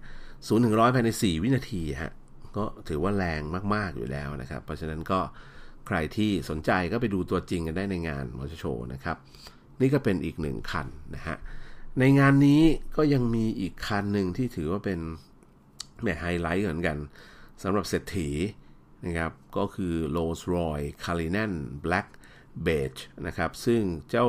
[0.49, 2.13] ศูนย์ถึงร้อยภายใน 4 วินาทีฮะ
[2.56, 3.41] ก็ถือว่าแรง
[3.75, 5.21] มาก ๆ อยู่แล้วนะครับ เพราะฉะนั้นก็
[5.87, 9.17] ใครที่สนใจก็ไปดูตัวจริงกันได้ในงานมอเตอร์โชว์นะครับ
[9.80, 11.37] นี่ก็เป็นอีกหนึ่งคันนะฮะ
[11.99, 12.63] ในงานนี้
[12.97, 14.99] ก็ยังมีอีกคันหนึ่งที่ถือว่าเป็น
[16.02, 16.97] แหมไฮไลท์เหมือนกัน
[17.63, 18.28] สำหรับเศรษฐี
[19.04, 21.52] นะครับก็คือ Rolls Royce Cullinan
[21.84, 22.08] Black
[22.67, 24.26] Beige นะครับซึ่งเจ้า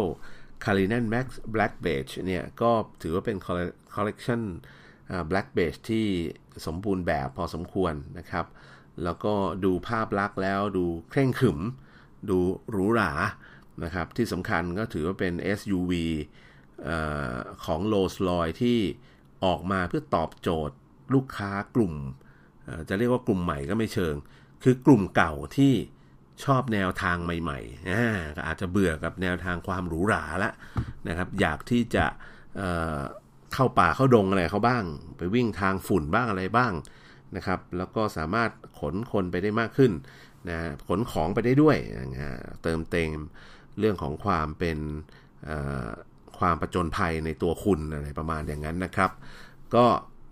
[0.65, 3.47] Cullinan Max Black Beige เนี่ยก็ถือว่าเป็นค
[3.99, 4.41] อลเลกชัน
[5.31, 6.07] Black Beige ที่
[6.65, 8.45] สมบูรณ์แบบพอสมควรนะครับ
[9.03, 9.33] แล้วก็
[9.65, 11.59] ดูภาพลักษณ์แล้วดูเคร่งขึม
[12.29, 12.39] ดู
[12.71, 13.11] หรูหรา
[13.83, 15.93] นะครับที่สำคัญก็ถือว่าเป็น SUV
[16.88, 16.89] อ
[17.65, 18.79] ของ Rolls Royce ที่
[19.45, 20.75] ออกมาเพื่อตอบโจทย์
[21.13, 21.93] ลูกค้ากลุ่ม
[22.89, 24.15] จะเรียกว่ากลุ่มใหม่ก็ไม่เชิง
[24.67, 25.73] คือกลุ่มเก่าที่
[26.43, 30.51] ชอบแนวทางใหม่ๆอาจจะเบื่อกับแนวทางความหรูหราละ
[31.08, 32.06] นะครับ อยากที่จะ
[33.54, 34.84] เข้าป่าเข้าดงอะไรเขาบ้าง
[35.17, 36.73] ไปวิ่งทางฝุ่นบ้างอะไรบ้าง
[37.36, 38.49] นะครับ แล้วก็สามารถ
[38.80, 39.91] ขนคนไปได้มากขึ้น
[40.49, 41.78] นะขนของไปได้ด้วย
[42.13, 43.12] นะเติมเต็ม
[43.80, 44.78] เรื่องของความเป็น
[46.39, 49.12] ความประจนภัยในตัวคุณอะไรประมาณอย่างนั้นนะครับ
[49.75, 49.86] ก็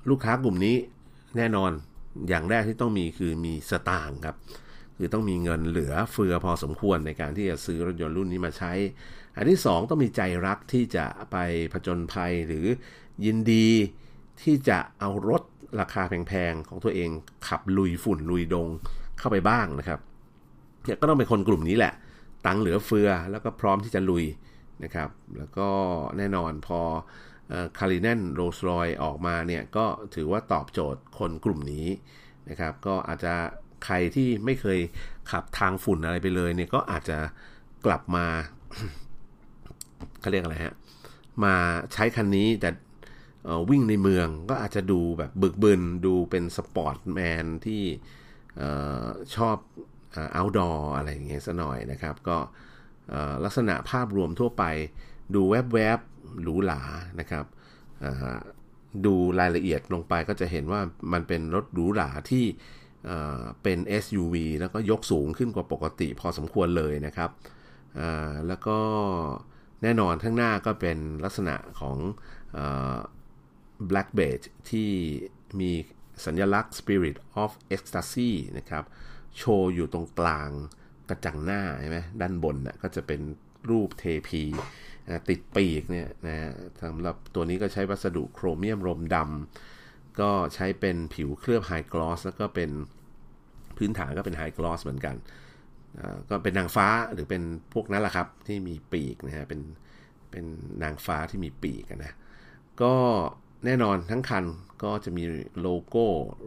[0.10, 0.76] ลูกค้ากลุ่มนี้
[1.38, 1.72] แน่นอน
[2.30, 4.36] อย่างแรกที่ต้องมีคือมีสตางค์ครับ
[4.98, 8.72] คือต้องมีเงินเหลือเฟือพอสมควรในการที่จะซื้อรถยนต์รุ่นนี้มาใช้
[9.36, 11.38] อันที่ 2 ต้องมีใจรักที่จะไป
[11.74, 12.66] ผจญภัยหรือ
[13.26, 13.68] ยินดี
[14.42, 15.44] ที่จะเอารถ
[15.80, 17.10] ราคาแพงๆ ของตัวเอง
[17.48, 18.68] ขับลุยฝุ่นลุยดง
[19.20, 20.00] เข้าไปบ้างนะครับ
[20.86, 21.94] เนี่ยก็ต้องเป็นคนกลุ่มนี้แหละ
[22.46, 24.26] ตังเหลือเฟือแล้วก็พร้อมที่จะลุย
[24.84, 25.70] นะครับ แล้วก็
[26.18, 26.82] แน่นอนพอ
[27.78, 31.88] คาริเนนโรสรอยออกมาเนี่ยก็ถือว่าตอบโจทย์คนกลุ่มนี้
[32.50, 33.34] นะครับก็อาจจะ
[33.86, 34.80] ใครที่ไม่เคย
[35.32, 37.18] ขับทางฝุ่นอะไรไปเลยเนี่ยก็อาจจะ
[37.86, 38.26] กลับมา
[40.20, 40.76] เขาเรียกอะไรฮะ
[41.44, 41.56] มา
[41.94, 42.70] ใช้คันนี้แต่
[43.70, 47.84] วิ่งในเมืองก็อาจจะดูแบบบึกบึนดูเป็น sportsman ที่
[49.36, 49.58] ชอบ
[50.34, 52.38] outdoor อะไรอย่างเงี้ยซะหน่อยนะครับ ก็
[53.44, 54.64] ลักษณะภาพรวมทั่วไป
[55.36, 56.82] ดูแวบๆ หรูหรา
[57.20, 57.46] นะครับ
[59.06, 60.82] ดูรายละเอียดลงไปก็จะเห็นว่า
[61.14, 62.46] มันเป็นรถหรูหราที่
[63.64, 67.30] เป็น SUV แล้วก็ยกสูงขึ้นกว่าปกติพอสมควรเลยนะครับ
[68.48, 68.78] แล้วก็
[69.84, 71.98] แน่นอนข้างหน้าก็เป็นลักษณะของ
[73.90, 74.90] Black Beige ที่
[75.60, 75.72] มี
[76.26, 78.84] สัญลักษณ์ Spirit of Ecstasy นะครับ
[79.38, 80.50] โชว์อยู่ตรงกลาง
[81.10, 83.22] กระจังหน้าใช่ไหมด้านบนนะก็จะเป็น
[83.70, 84.44] รูปเทพี
[85.30, 86.52] ติดปีกเนี่ยนะ
[86.84, 92.70] สำหรับตัวนี้ก็ใช้วัสดุโครเมียมรมดำก็ใช้เป็นผิวเคลือบไฮกลอสแล้วก็เป็น
[93.78, 95.16] พื้นฐานก็เป็นไฮกลอสเหมือนกัน
[96.30, 99.62] ก็เป็นนางฟ้าหรือเป็นพวกนั้นแหละครับที่มีปีกนะฮะเป็น
[100.32, 100.46] เป็น
[100.84, 102.16] นางฟ้าที่มีปีกนะ
[102.82, 102.96] ก็
[103.66, 104.46] แน่นอนทั้งคัน
[104.84, 105.24] ก็จะมี
[105.62, 106.06] โลโก้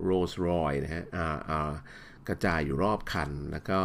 [0.08, 1.70] Rolls Royce นะฮะ RR
[2.28, 3.80] กระจายอยู่รอบคัน แล้วก็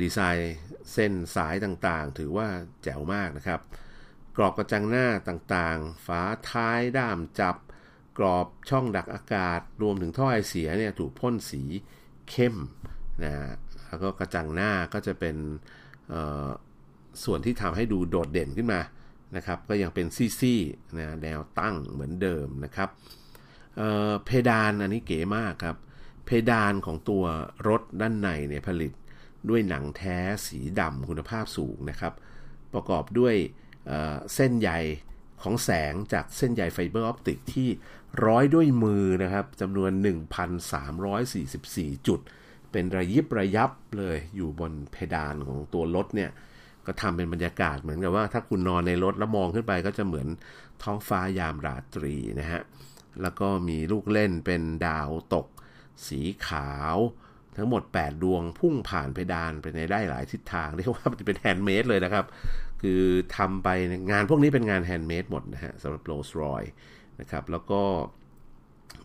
[0.00, 0.56] ดีไซน์
[0.92, 2.46] เส้นสายต่างๆ ถือว่า
[2.82, 3.60] แจ๋วมากนะครับ
[4.36, 7.56] กรอบกระจังหน้าต่างๆ ฝาท้ายด้ามจับ
[8.18, 11.62] กรอบช่องดักอากาศ รวมถึงท่อไอเสียเนี่ยถูกพ่นสี
[12.30, 12.56] เข้ม
[13.22, 13.32] นะ
[13.86, 15.36] แล้วก็กระจังหน้าก็จะเป็น
[17.24, 18.80] ส่วนที่ทำให้ดูโดดเด่นขึ้นมา
[19.36, 20.06] นะครับ ก็ยังเป็น
[20.40, 22.88] ซี่ๆนะแนวตั้งเหมือนเดิมนะครับ
[23.76, 25.76] เเพดานอันนี้เก๋มากครับ
[26.24, 27.24] เพดานของตัว
[27.68, 28.92] รถด้านในเนี่ยผลิต
[29.48, 32.12] ด้วยหนังแท้สีดำคุณภาพสูงนะครับ
[32.74, 33.34] ประกอบด้วย
[34.34, 34.70] เส้นใย
[35.42, 37.68] ของแสงจากเส้นใย fiber optic ที่
[38.26, 39.90] ร้อยด้วยมือนะครับจำนวน
[41.20, 42.20] 1,344 จุด
[42.72, 46.30] เป็นระยิบระยับเลยอยู่บนเพดานของตัวรถเนี่ย
[46.86, 50.26] ก็ทำเป็นบรรยากาศเหมือนกับว่าถ้าคุณนอนในรถแล้วมองขึ้นไปก็จะเหมือน
[50.82, 52.60] ท้องฟ้ายามราตรีนะฮะ
[53.22, 55.46] แล้วก็มีลูกเล่นเป็นดาวตก
[56.06, 56.96] สีขาว
[57.56, 62.24] ทั้งหมด 8 ดวงพุ่งผ่านเพดานไปในได้หลายทิศทางเรียกว่ามันเป็น handmade เลยนะครับ
[62.84, 63.04] คือ
[63.36, 63.68] ทำไป
[64.10, 66.62] งานพวกนี้เป็นงาน handmade หมดนะฮะสำหรับโรลส์รอย
[67.20, 67.82] นะครับแล้วก็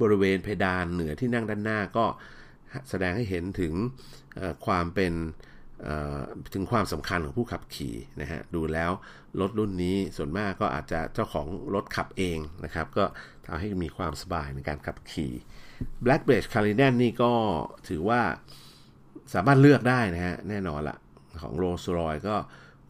[0.02, 2.06] บริเวณเพดานเหนือที่นั่งด้านหน้าก็
[2.90, 3.74] แสดงให้เห็นถึง
[4.66, 5.14] ความเป็น
[6.54, 8.92] ถึงความสำคัญของผู้ขับขี่นะฮะดูแล้ว
[9.40, 13.06] รถรุ่นนี้ส่วนมากก็อาจจะเจ้าของรถขับเองนะครับ ก็
[13.46, 15.34] ทำให้มีความสบายในการขับขี่
[16.06, 17.32] Black b r a d e c a r i n a n นี่ก็
[17.90, 18.22] ถือว่า
[19.34, 20.98] สามารถเลือกได้นะฮะแน่นอนละ
[21.42, 22.36] ของ Rolls Royce ก็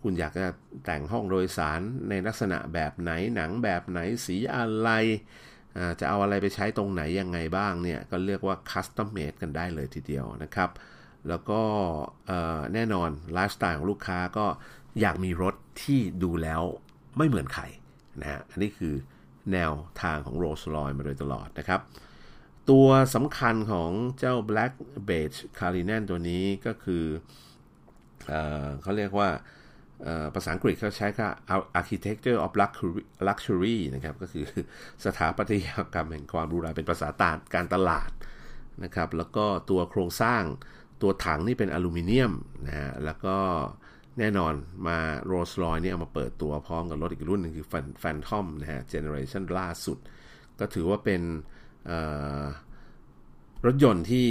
[0.04, 0.46] คุณอยากจะ
[0.86, 4.90] แต่งห้องโดยสารในลักษณะแบบไหนหนังแบบไหนสีอะไร
[6.00, 10.70] จะเอาอะไรไปใช้ตรงไหนยังไงบ้างเนี่ย ก็เรียกว่า custom made กันได้เลยทีเดียวนะครับ
[11.28, 11.62] แล้วก็
[12.74, 14.46] แน่นอนไลฟ์สไตล์ของลูกค้าก็
[15.02, 16.62] อยากมีรถที่ดูแล้ว
[17.18, 17.64] ไม่เหมือนใคร
[18.22, 18.94] นะฮะอันนี้คือ
[19.54, 21.82] แนวทางของ Rolls Royce มาโดยตลอดนะครับ
[22.70, 24.74] ตัวสำคัญของเจ้า Black
[25.08, 27.06] Beige c a r i n a n ตัวนี้ก็คือ
[28.28, 28.36] เอ
[28.82, 29.30] เขาเรียกว่า
[30.36, 31.28] ภาษาอังกฤษเขาใช้ค่า
[31.80, 32.56] architecture of
[33.28, 34.46] luxury นะครับ ก็คือ
[35.06, 38.12] สถาปัตยกรรมแห่งความรูราเป็นภาษาตาการตลาด
[38.84, 40.44] นะครับ แล้วก็ตัวโครงสร้าง
[41.02, 42.34] ตัวถังนี่เป็นอลูมิเนียม
[42.66, 43.38] นะฮะ แล้วก็
[44.20, 44.54] แน่นอน
[44.88, 47.68] มาโรลส์รอยนี่เอามาเปิดตัวพร้อมกับรถอีกรุ่นนึงคือ
[48.00, 49.98] Phantom นะฮะ generation ล่าสุด
[50.60, 51.22] ก็ถือว่าเป็น
[53.66, 54.28] รถยนต์ที่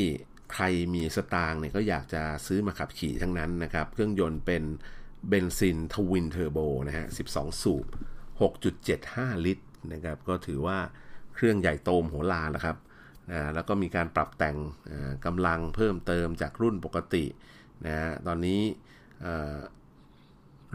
[0.55, 4.63] ใครมีสตางค์เนี่ยก็อยากจะซื้อมาขับขี่ทั้งนั้นนะครับ เครื่องยนต์เป็น
[5.29, 7.87] เบนซิน twin turbo นะฮะ 12 สูบ
[8.65, 10.79] 6.75 ลิตรนะครับ ก็ถือว่า
[11.35, 12.77] เครื่องใหญ่โตมโหฬารนะครับ
[13.31, 14.57] นะแล้วก็มีการปรับแต่ง
[15.27, 17.25] กำลังเพิ่มเติมจากรุ่นปกติ
[17.87, 18.61] นะตอนนี้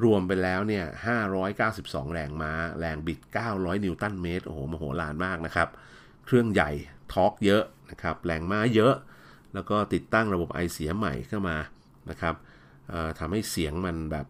[0.04, 0.86] รวมไปแล้วเนี่ย
[1.50, 3.20] 592 แรงม้า แรงบิด
[3.52, 5.70] 900 นิวตันเมตร โอ้โห มโหฬารมากนะครับ
[6.26, 6.72] เครื่องใหญ่
[7.14, 8.96] torque เยอะนะครับ แรงม้าเยอะ
[9.54, 11.58] แล้วก็ติดตั้งระบบไอเสียใหม่เข้ามา
[12.10, 12.36] นะครับ
[13.20, 14.28] ทำให้เสียงมันแบบ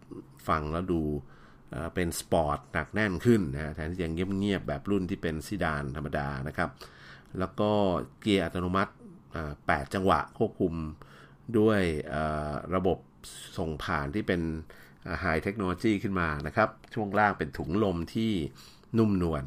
[0.48, 1.00] ฟังแล้วดู
[1.94, 6.70] เป็นสปอร์ตหนักแน่นขึ้นนะแทนที่จะเงียบๆแบบรุ่นที่เป็นซีดานธรรมดานะครับ
[7.38, 7.70] แล้วก็
[8.20, 8.92] เกียร์อัตโนมัติ
[9.42, 10.74] 8 จังหวะควบคุม
[11.58, 11.80] ด้วย
[12.74, 12.98] ระบบ
[13.58, 14.40] ส่งผ่านที่เป็น
[15.20, 18.32] ไฮเทคโนโลยีขึ้นมานะครับ ช่วงล่างเป็นถุงลมที่
[18.98, 19.44] นุ่มนวล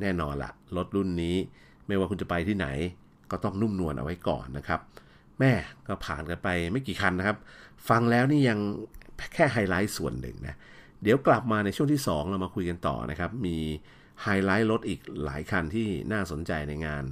[0.00, 1.36] แน่นอนละรถรุ่นนี้
[1.86, 2.66] ไม่ว่าคุณจะไปที่ไหน
[3.30, 4.80] ก็ต้องนุ่มนวลเอาไว้ก่อนนะครับ
[5.40, 5.52] แม่
[5.88, 7.36] ก็ผ่านกันไปไม่กี่คันนะครับ
[7.88, 8.58] ฟังแล้วนี่ยัง
[9.34, 10.56] แค่ไฮไลท์ส่วนหนึ่งนะ
[11.02, 13.56] เดี๋ยวกลับมาในช่วงที่ 2 เรามาคุยกันต่อนะครับ มี
[14.22, 17.04] ไฮไลท์รถอีกหลายคันที่น่าสนใจในงาน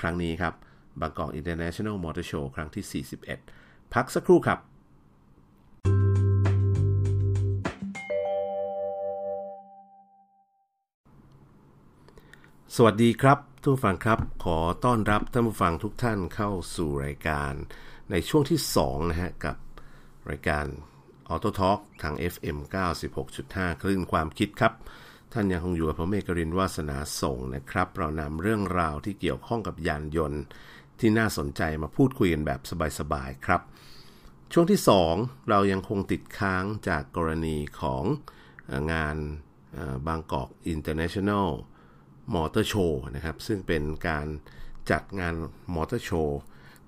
[0.00, 0.54] ครั้งนี้ครับ
[1.00, 3.04] Bangkok International Motor Show ครั้งที่
[3.50, 4.58] 41 พักสักครู่ครับ
[12.76, 17.52] สวัสดีครับคุณผู้ฟังครับ ขอต้อนรับท่านผู้ฟังทุกท่านเข้าสู่รายการ
[18.10, 19.56] ในช่วงที่2นะฮะกับ
[20.30, 20.66] รายการ
[21.32, 22.58] Auto Talk ทาง FM
[23.20, 24.72] 96.5 คลื่นความคิดครับ
[25.32, 30.42] ท่านยังคงอยู่กับผมเอกรินวาสนาส่งนะครับ เรานำเรื่องราวที่เกี่ยวข้องกับยานยนต์
[31.00, 32.60] ที่น่าสนใจมาพูดคุยกันแบบ
[32.98, 33.60] สบายๆครับ
[34.52, 34.80] ช่วงที่
[35.14, 38.02] 2 เรายังคงติดค้างจากกรณีของ
[38.92, 39.16] งาน
[40.06, 41.48] Bangkok International
[42.34, 44.26] Motor Show นะครับ ซึ่งเป็นการ
[44.90, 45.34] จัดงาน
[45.74, 46.40] มอเตอร์โชว์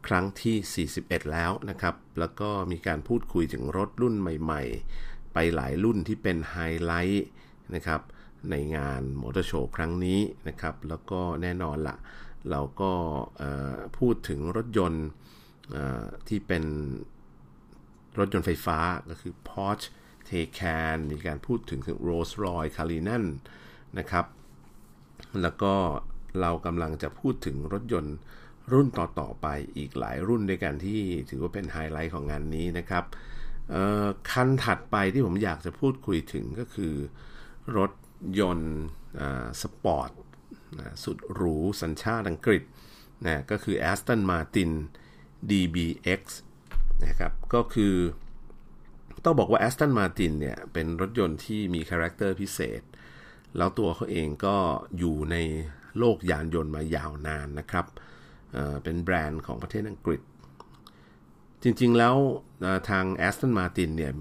[0.06, 7.26] ครั้งที่ 41 แล้วนะครับ แล้วก็มีการพูดคุยถึงรถรุ่นใหม่ๆ ไปหลายรุ่นที่เป็นไฮไลท์
[7.74, 8.00] นะครับ
[8.50, 11.96] ในงานมอเตอร์โชว์ครั้งนี้นะครับ แล้วก็แน่นอนละ
[12.50, 12.92] เราก็
[13.98, 15.06] พูดถึงรถยนต์
[16.28, 16.64] ที่เป็น
[18.18, 19.86] รถยนต์ไฟฟ้าก็คือ Porsche
[20.28, 23.24] Taycan มีการพูดถึง Rolls-Royce Cullinan
[23.98, 24.26] นะครับ
[25.42, 25.74] แล้วก็
[26.40, 28.16] เรากำลังจะพูดถึงรถยนต์
[28.72, 29.46] รุ่นต่อๆไป
[29.76, 33.04] อีกหลายรุ่นด้วยกันที่ถือว่าเป็นไฮไลท์ของงานนี้นะครับ
[34.30, 36.94] คันถัดไปที่ผมอยากจะพูดคุยถึงก็คือ
[37.76, 37.92] รถ
[38.40, 38.74] ยนต์
[39.62, 40.10] สปอร์ต
[41.04, 42.62] สุดหรูสัญชาติอังกฤษ
[43.26, 44.70] นะก็คือ Aston Martin
[45.50, 46.22] DBX
[47.06, 47.94] นะครับก็คือ
[49.24, 52.82] ต้องบอกว่า Aston Martin เนี่ย เป็นรถยนต์ที่มี character พิเศษ
[53.56, 54.56] แล้วตัวเขาเองก็
[54.98, 55.36] อยู่ใน
[55.98, 60.20] โลกยานยนต์มายาวนานนะครับเป็นแบรนด์ของประเทศอังกฤษ
[61.62, 62.16] จริงๆแล้ว
[62.88, 64.12] ทาง Aston Martin เนี่ย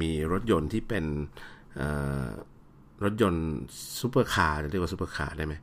[0.00, 1.04] มีรถยนต์ที่เป็น
[3.04, 3.46] รถยนต์
[4.00, 5.54] ซูเปอร์คาร์เรียกว่าซูเปอร์คาร์ได้ไหม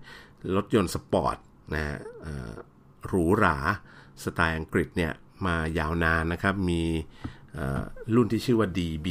[0.56, 1.38] รถยนต์สปอร์ต
[1.74, 1.98] นะฮะ
[3.08, 3.58] หรูหรา
[4.24, 5.12] สไตล์อังกฤษเนี่ย
[5.46, 6.82] มายาวนานนะครับ มี
[8.16, 9.08] รุ่นที่ชื่อว่า DB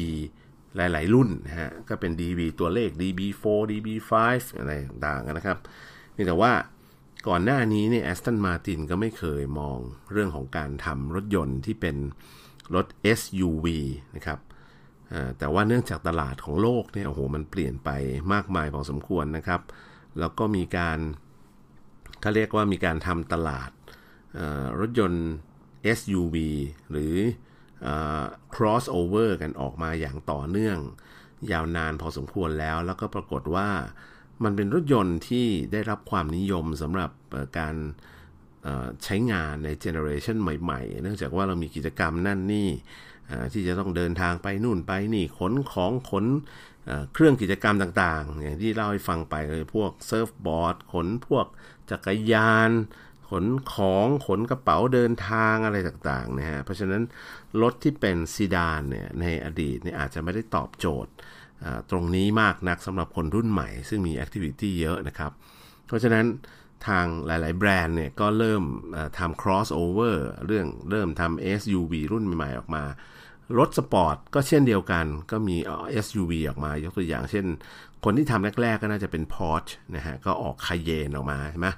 [0.77, 4.12] หลายๆ รุ่นนะฮะก็เป็น DB ตัวเลข DB4 DB5
[4.59, 5.59] อะไรต่างๆนะครับ
[6.17, 6.53] นี่แต่ว่า
[7.29, 9.79] ก่อนหน้านี้เนี่ย Aston Martin ก็ไม่เคยมอง
[10.13, 11.97] เรื่องของการทำรถยนต์ที่เป็น
[12.75, 12.87] รถ
[13.19, 13.67] SUV
[14.17, 14.39] นะครับ
[15.39, 17.91] แต่ว่าเนื่องจากตลาดของโลกเนี่ยโอ้โหมันเปลี่ยนไป
[18.33, 19.61] มากมายพอสมควรนะครับ
[20.19, 20.99] แล้วก็มีการ
[22.21, 23.71] เขาเรียกว่ามีการทำตลาด
[24.81, 25.27] รถยนต์
[25.99, 26.37] SUV
[26.91, 27.15] หรือ
[28.55, 30.79] crossover กันออกมาอย่างต่อเนื่อง
[31.53, 33.69] ยาวนานพอสมควรแล้ว แล้วก็ปรากฏว่า
[34.44, 37.11] มันเป็นรถยนต์ที่ได้รับความนิยมสำหรับ
[37.59, 37.75] การ
[39.05, 42.70] ใช้งานในเจเนอเรชันใหม่ๆ เนื่องจากว่าเรามีกิจกรรมนั่นนี่
[43.53, 46.27] ที่จะต้องเดินทางไปนู่นไปนี่ขนของขน
[47.12, 51.47] เครื่องกิจกรรมต่างๆ อย่างที่เล่าให้ฟังไปเลยพวกเซิร์ฟบอร์ดขนพวก
[51.90, 52.70] จักรยาน
[53.31, 57.03] ขนของขนกระเป๋าเดินทางอะไรต่างๆนะฮะเพราะฉะนั้น
[57.62, 61.12] รถที่เป็นซีดานเนี่ยในอดีตเนี่ยอาจจะไม่ได้ตอบโจทย์
[61.90, 65.33] ตรงนี้มากนักสำหรับคนรุ่นใหม่ ซึ่งมี activity เยอะนะครับ
[65.87, 66.24] เพราะฉะนั้น
[66.87, 68.62] ทางหลาย ๆ แบรนด์เนี่ยก็เริ่ม
[69.18, 72.85] ทำ crossover เรื่องเริ่มทำ SUV รุ่นใหม่ ๆ ออกมา
[73.59, 75.57] รถสปอร์ตก็เช่นเดียวกันก็มี
[76.05, 77.46] SUV ออกมายกตัวอย่างเช่น
[78.05, 81.68] คนที่ทำแรก ๆ ก็น่าจะเป็น Porsche นะฮะก็ออก Cayenne ออกมาใช่ไหม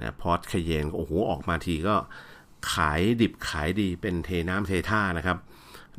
[0.00, 1.96] นะ Porsche Cayenne โอ้โหออกมาทีก็
[2.72, 5.38] ขายดิบขายดีเป็นเทน้ำเทท่านะครับ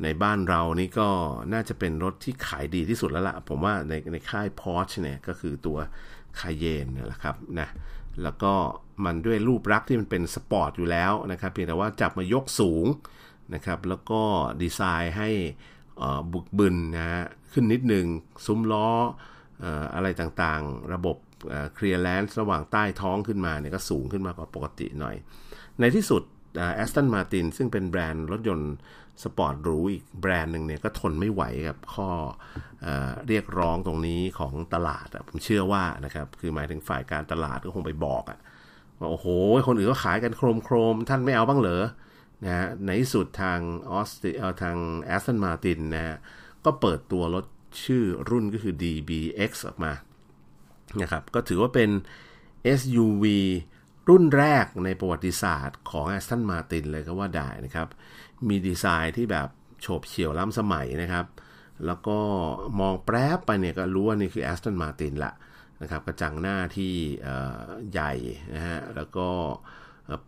[0.02, 1.08] ในบ้านเรานี่ก็
[1.52, 5.78] น่าจะเป็นรถที่ขายดีที่สุดแล้วล่ะ ผมว่าในในค่าย Porsche เนี่ยก็คือตัว
[6.38, 7.68] Cayenne นี่แหละครับนะ
[8.22, 8.52] แล้วก็
[9.04, 12.86] มันด้วยรูปลักษณ์ที่มันเป็นสปอร์ตอยู่แล้วนะครับเพียงแต่ว่าจับมายกสูง
[13.54, 14.20] นะครับแล้วก็
[14.62, 15.30] ดีไซน์ให้
[16.32, 18.06] บึกบึนนะฮะขึ้นนิดหนึ่ง
[18.46, 18.88] ซุ้มล้อ
[19.94, 21.16] อะไรต่างๆ ระบบ
[21.74, 25.16] clearance ระหว่างใต้ท้องขึ้นมาเนี่ยก็สูงขึ้นมากว่าปกติหน่อย
[25.80, 26.22] ในที่สุด
[26.76, 28.74] Aston Martin ซึ่งเป็นแบรนด์รถยนต์
[29.22, 32.08] สปอร์ตหรูอีกแบรนด์หนึ่งเนี่ยก็ทนไม่ไหวกับข้อ
[32.82, 32.88] เอ
[33.28, 38.38] เรียกร้องตรงนี้ของตลาดผมเชื่อว่านะครับคือหมายถึงฝ่ายการตลาดก็คงไปบอกอะ
[38.98, 39.26] ว่าโอ้โห
[39.68, 41.84] คนอื่นก็ขายกันโครมโครมท่านไม่เอาบ้างเหรอ
[42.44, 43.58] นะฮะในที่สุดทาง
[43.92, 46.16] ออสติเอทางแอสตันมาตินนะฮะ
[46.64, 47.44] ก็เปิดตัวรถ
[47.84, 49.92] ชื่อรุ่นก็คือ DBX ออกมา
[51.02, 51.90] นะครับก็ถือว่าเป็น
[52.78, 53.24] SUV
[54.08, 57.88] รุ่นแรกในประวัติศาสตร์ของ Aston Martin เลยก็ว่าได้นะครับ
[58.48, 59.48] มีดีไซน์ที่แบบ
[59.80, 61.26] โฉบเฉี่ยวล้ำสมัยนะครับ
[61.86, 62.18] แล้วก็
[62.80, 65.32] มองแป๊บไปเนี่ยก็รู้ว่านี่คือ Aston Martin ละ
[65.82, 66.94] นะครับกระจังหน้าที่
[67.92, 68.12] ใหญ่
[68.54, 69.28] นะฮะแล้วก็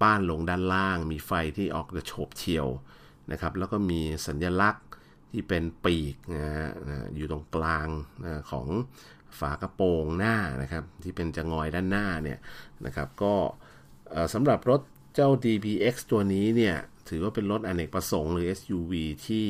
[0.01, 2.67] ป้านลงด้านล่าง มีไฟที่ออกจะโฉบเฉี่ยว
[3.33, 4.87] นะครับแล้วก็มีสัญลักษณ์
[5.33, 6.69] ที่เป็นปีกนะฮะ
[7.17, 7.89] อยู่ตรงกลาง
[8.51, 8.67] ของ
[9.41, 12.39] ฝากระโปรงหน้านะครับที่เป็นจะงอยด้านหน้าเนี่ย
[12.87, 13.35] นะครับก็
[14.35, 14.81] สำหรับรถ
[15.15, 16.77] เจ้า DBX ตัวนี้เนี่ย
[17.09, 18.93] ถือว่าเป็นรถอเนกประสงค์หรือ SUV
[19.27, 19.47] ที่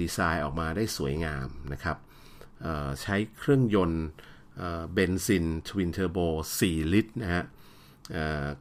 [0.00, 1.96] ดีไซน์ออกมาได้สวยงามนะครับ
[3.02, 4.06] ใช้เครื่องยนต์
[4.92, 6.18] เบนซิน twin turbo
[6.60, 7.44] 4 ลิตรนะฮะ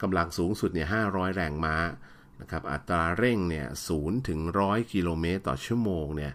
[0.01, 1.77] กำลังสูงสุดเนี่ย500 แรงม้า
[2.41, 6.33] นะครับอัตราเร่งเนี่ย0ถึง 100 กิโลเมตรต่อชั่วโมงเนี่ย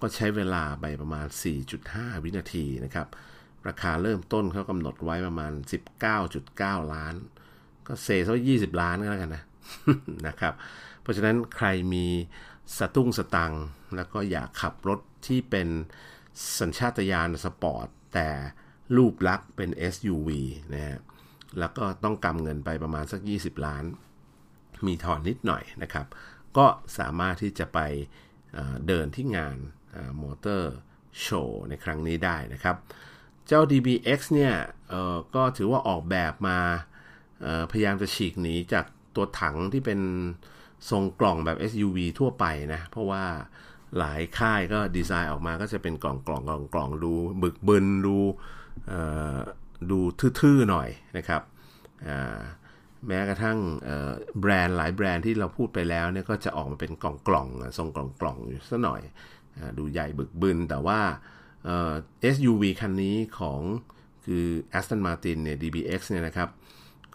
[0.00, 1.26] ก็ใช้เวลาไปประมาณ
[1.74, 3.06] 4.5 วินาทีนะครับ
[3.68, 5.52] ราคาเริ่มต้นเขากำหนดไว้ประมาณ
[6.22, 7.14] 19.9 ล้าน
[7.88, 9.44] ก็เซซะ20ล้านก็แล้วกันนะ
[10.26, 10.54] นะครับ
[11.02, 12.06] เพราะฉะนั้นใครมี
[12.78, 13.52] สตุ้งสตัง
[13.96, 15.68] แล้วก็อยากขับรถที่เป็น
[16.58, 18.28] สัญชาตญาณสปอร์ต แต่
[18.96, 20.28] รูปลักษ์เป็น SUV
[20.74, 20.98] นะฮะ
[21.58, 23.84] แล้วก็ต้องกำเงินไปประมาณสัก 20 ล้าน
[24.86, 26.06] มีถอนนิดหน่อยนะครับ
[26.56, 26.66] ก็
[26.98, 27.78] สามารถที่จะไป
[28.86, 29.56] เดินที่งาน
[30.20, 30.74] มอเตอร์
[31.20, 32.76] โชว์ในครั้งนี้ได้นะครับ
[33.46, 34.54] เจ้า DBX เนี่ย
[35.34, 36.58] ก็ถือว่าออกแบบมา
[37.70, 38.84] พยายามจะฉีกหนีจาก
[39.16, 40.00] ตัวถังที่เป็น
[40.90, 43.24] ทรงกล่องแบบ SUV ทั่วไปนะ เพราะว่า
[43.98, 48.16] หลายค่ายก็ดีไซน์ออกมาก็จะเป็นกล่องกล่องกล่องกล่องดูบึกบึนดู
[49.90, 49.98] ดู
[50.40, 51.42] ทื่อๆหน่อยนะครับ
[53.06, 53.58] แม้กระทั่ง
[54.40, 57.48] แบรนด์หลายแบรนด์ที่เราพูดไปแล้วเนี่ยก็จะออกมาเป็นกล่องกล่อง
[57.78, 59.00] ทรงกล่องกล่องอยู่สัหน่อย
[59.78, 61.00] ดูใหญ่บึกบึนแต่ว่า
[62.34, 63.60] SUV คันนี้ของ
[64.26, 64.44] คือ
[64.78, 66.48] Aston Martin เนี่ย DBX เนี่ยนะครับ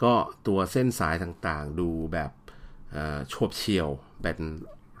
[0.02, 0.14] ก็
[0.46, 2.30] ตัวเส้นสายต่างๆ ดูแบบ
[3.28, 3.88] โฉบเฉี่ยว
[4.22, 4.38] เป็น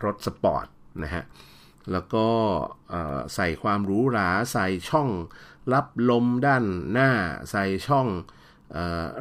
[0.04, 0.66] รถสปอร์ต
[1.02, 1.24] นะฮะ
[1.92, 2.26] แล้วก็
[3.34, 5.08] ใส่ความหรูหรา ใส่ช่อง
[5.72, 7.10] รับลมด้านหน้า
[7.50, 8.08] ใส่ช่อง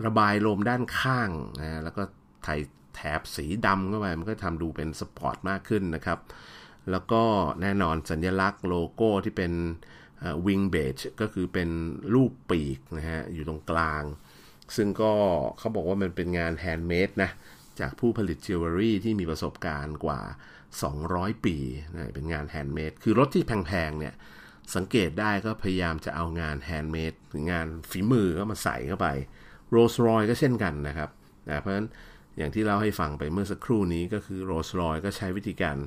[0.06, 2.04] ระบายลมด้านข้างนะแล้วก็
[2.44, 2.48] ใส่
[2.96, 6.20] แถบสีดำเข้าไป มันก็ทำดูเป็นสปอร์ตมากขึ้นนะครับ
[6.92, 7.24] แล้วก็
[7.62, 9.54] แน่นอนสัญลักษณ์โลโก้ที่เป็น
[10.46, 11.70] wing badge ก็คือเป็น
[12.14, 14.04] รูปปีกนะฮะ อยู่ตรงกลาง
[14.76, 15.12] ซึ่งก็
[15.60, 17.32] เขาบอกว่ามันเป็นงาน handmade นะ
[17.80, 20.22] จากผู้ผลิตจิวเวลรี่ที่มีประสบการณ์กว่า
[20.84, 21.58] 200 ปี
[21.96, 24.14] นะเป็นงาน handmade คือรถที่แพงๆเนี่ย
[24.76, 29.08] สังเกตได้ก็พยายามจะเอางาน handmade หรืองานฝีมือก็มาใส่เข้าไป
[29.72, 31.10] โรลส์รอยก็เช่นกันนะครับ
[31.50, 31.88] นะเพราะฉะนั้น
[32.38, 35.78] อย่างที่เล่าให้ฟังไปเมื่อสักครู่นี้ก็คือโรลส์รอยก็ใช้วิธีการ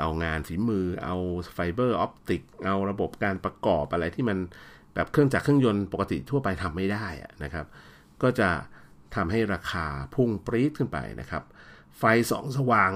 [0.00, 1.16] เอางานฝีมือ เอา
[1.54, 4.38] fiber optic เอาระบบการประกอบอะไรที่มัน
[4.94, 7.06] แบบเครื่องจักรเครื่องยนต์ปกติทั่วไปทำไม่ได้
[7.44, 7.66] นะครับ
[8.22, 8.50] ก็จะ
[9.14, 11.42] ทำให้ราคาพุ่งปรี๊ดขึ้นไปนะครับ
[11.98, 12.02] ไฟ
[12.32, 12.90] ส่องสว่าง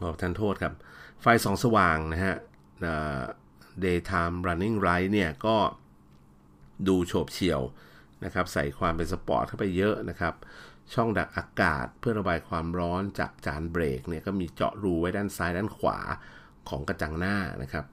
[0.00, 0.74] ขอท่านโทษครับ
[1.22, 2.36] ไฟสองสว่างนะฮะ
[3.84, 5.56] daytime running light เนี่ยก็
[6.88, 7.60] ดูโฉบเฉี่ยว
[8.24, 10.34] นะครับ ใส่ความเป็นสปอร์ตเข้าไปเยอะนะครับ
[10.94, 15.98] ช่องดักอากาศเพื่อระบายความร้อนจากจานเบรกเนี่ยก็มีเจาะรูไว้ด้านซ้ายด้านขวา
[16.68, 17.84] ของกระจังหน้านะครับ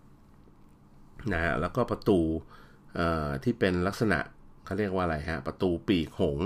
[1.33, 2.19] นะฮะแล้วก็ประตู
[3.43, 4.19] ที่เป็นลักษณะ
[4.69, 6.39] เขาเรียกว่าอะไรฮะ ประตูปีกหง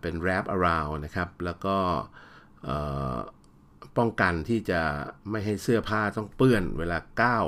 [0.00, 1.76] เป็นแรป around นะครับ แล้วก็
[3.98, 4.80] ป้องกันที่จะ
[5.30, 7.46] ไม่ให้เสื้อผ้าต้องเปื้อนเวลาก้าว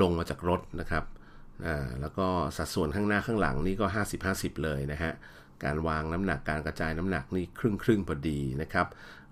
[0.00, 1.04] ลงมาจากรถนะครับ
[2.00, 3.86] แล้วก็สัดส่วนข้างหน้าข้างหลังนี่ก็
[4.24, 5.12] 50-50 เลยนะฮะ
[5.64, 8.86] การวางน้ำหนักการกระจายน้ำหนักนี่ครึ่งครึ่งพอดีนะครับ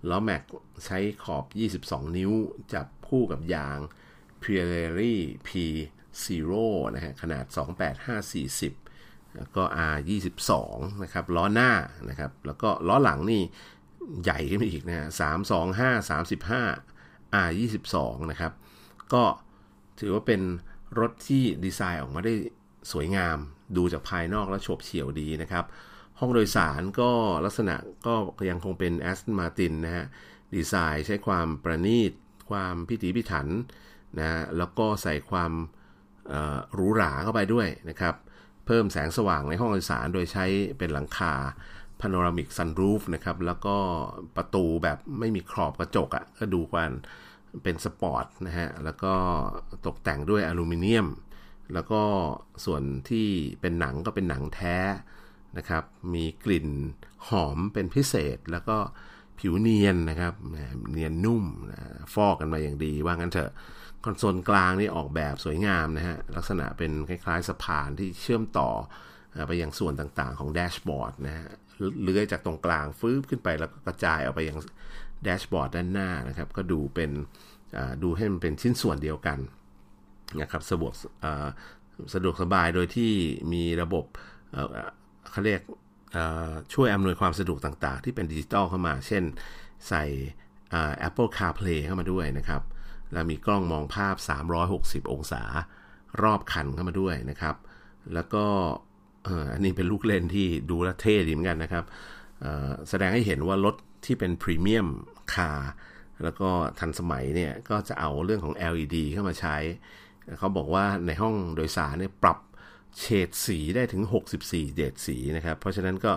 [0.08, 0.42] ล้อแม็ก
[0.86, 1.44] ใช้ขอบ
[1.80, 2.32] 22 นิ้ว
[2.74, 3.78] จับคู่กับยาง
[4.42, 5.14] Pirelli
[5.46, 5.48] P
[6.22, 7.44] Zero นะฮะ ขนาด
[8.20, 8.81] 28540
[9.36, 9.96] แล้วก็ R
[10.48, 11.70] 22 นะครับล้อหน้า
[12.08, 13.42] นะครับแล้วก็ล้อหลังนี่
[14.22, 15.06] ใหญ่ขึ้นไปอีกนะฮะ
[15.62, 17.50] 325 35 R
[17.90, 18.52] 22 นะครับ
[19.12, 19.24] ก็
[20.00, 20.40] ถือว่าเป็น
[20.98, 22.34] รถที่ดีไซน์ออกมาได้
[22.92, 23.36] สวยงาม
[23.76, 25.64] ดูจากภายนอกแล้วโฉบเฉี่ยวดีนะครับ
[26.18, 27.10] ห้องโดยสารก็
[27.44, 27.74] ลักษณะ
[28.06, 28.14] ก็
[28.50, 30.04] ยังคงเป็น Aston Martin นะฮะ
[30.54, 32.12] ดีไซน์ใช้ความประณีต
[32.50, 33.48] ความพิถีพิถัน
[34.18, 35.52] นะแล้วก็ใส่ความ
[36.74, 38.14] หรูหราเข้าไปด้วยนะครับ
[38.66, 40.44] เพิ่มแสงสว่างในห้องโดยสารโดยใช้
[40.78, 41.34] เป็นหลังคา
[42.00, 43.76] panoramic sunroof นะครับ แล้วก็
[44.36, 46.92] ประตูแบบไม่มีขอบกระจกอะ่ะก็ดูกวน
[47.62, 49.12] เป็นสปอร์ตนะฮะ แล้วก็
[49.86, 51.08] ตกแต่งด้วยอลูมิเนียม
[51.72, 52.02] แล้วก็
[52.64, 53.26] ส่วนที่
[53.60, 54.76] เป็นหนังก็เป็นหนังแท้
[55.58, 56.68] นะครับ มีกลิ่น
[57.28, 58.76] หอมเป็นพิเศษ แล้วก็
[59.38, 60.34] ผิวเนียนนะครับ
[60.92, 61.78] เนียนนุ่มนะ
[62.14, 63.52] ฟอกกันมาอย่างดีว่างั้นเถอะ
[64.04, 68.70] คอนโซลกลางนี่ออกแบบสวยงามนะฮะลักษณะเป็นคล้ายๆสะพานที่เชื่อมต่อ
[69.46, 71.46] ไปยังส่วนต่างๆของแดชบอร์ดนะฮะ
[72.02, 74.58] เลื้อยจากตรงกลางฟื้นขึ้นไปแล้วก็กระจายออกไปยัง
[75.24, 77.10] แดชบอร์ดด้านหน้านะครับ ก็ดูเป็น
[78.02, 79.38] ดูให้มันเป็นชิ้นส่วนเดียวกัน
[80.40, 80.92] นะครับสะดวก
[82.14, 83.12] สะดวกสบายโดยที่
[83.52, 84.04] มีระบบ
[85.30, 85.60] เขาเรียก
[86.74, 89.24] ช่วยอำนวยความสะดวกต่างๆ ที่เป็นดิจิตอลเข้ามา เช่น
[89.88, 90.04] ใส่
[91.08, 92.62] Apple CarPlay เข้ามาด้วยนะครับ
[93.12, 94.16] แล้วมีกล้องมองภาพ
[94.64, 95.42] 360 องศา
[96.22, 97.56] รอบคันเข้ามาด้วยนะครับ
[98.14, 98.44] แล้วก็
[99.52, 101.84] อันนี้เป็นลูกเล่นที่ดูแลเท่ดีเหมือนกันนะครับ
[102.88, 104.88] แสดงให้เห็นว่ารถที่เป็นพรีเมียม
[105.34, 105.72] คาร์
[106.22, 106.48] แล้วก็
[106.78, 109.56] ทันสมัยเนี่ยก็จะเอาเรื่องของ LED เข้ามาใช้
[110.38, 112.38] เขาบอกว่าในห้องโดยสารเนี่ยปรับ
[112.98, 114.02] เฉดสีได้ถึง
[114.40, 116.12] 64เดดสีนะครับ เพราะฉะนั้นก็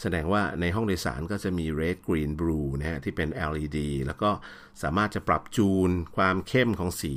[0.00, 4.30] แสดงว่าในห้องโดยสารก็จะมี red green blue นะฮะที่เป็น LED แล้วก็
[4.82, 7.14] สามารถจะปรับจูนความเข้มของสี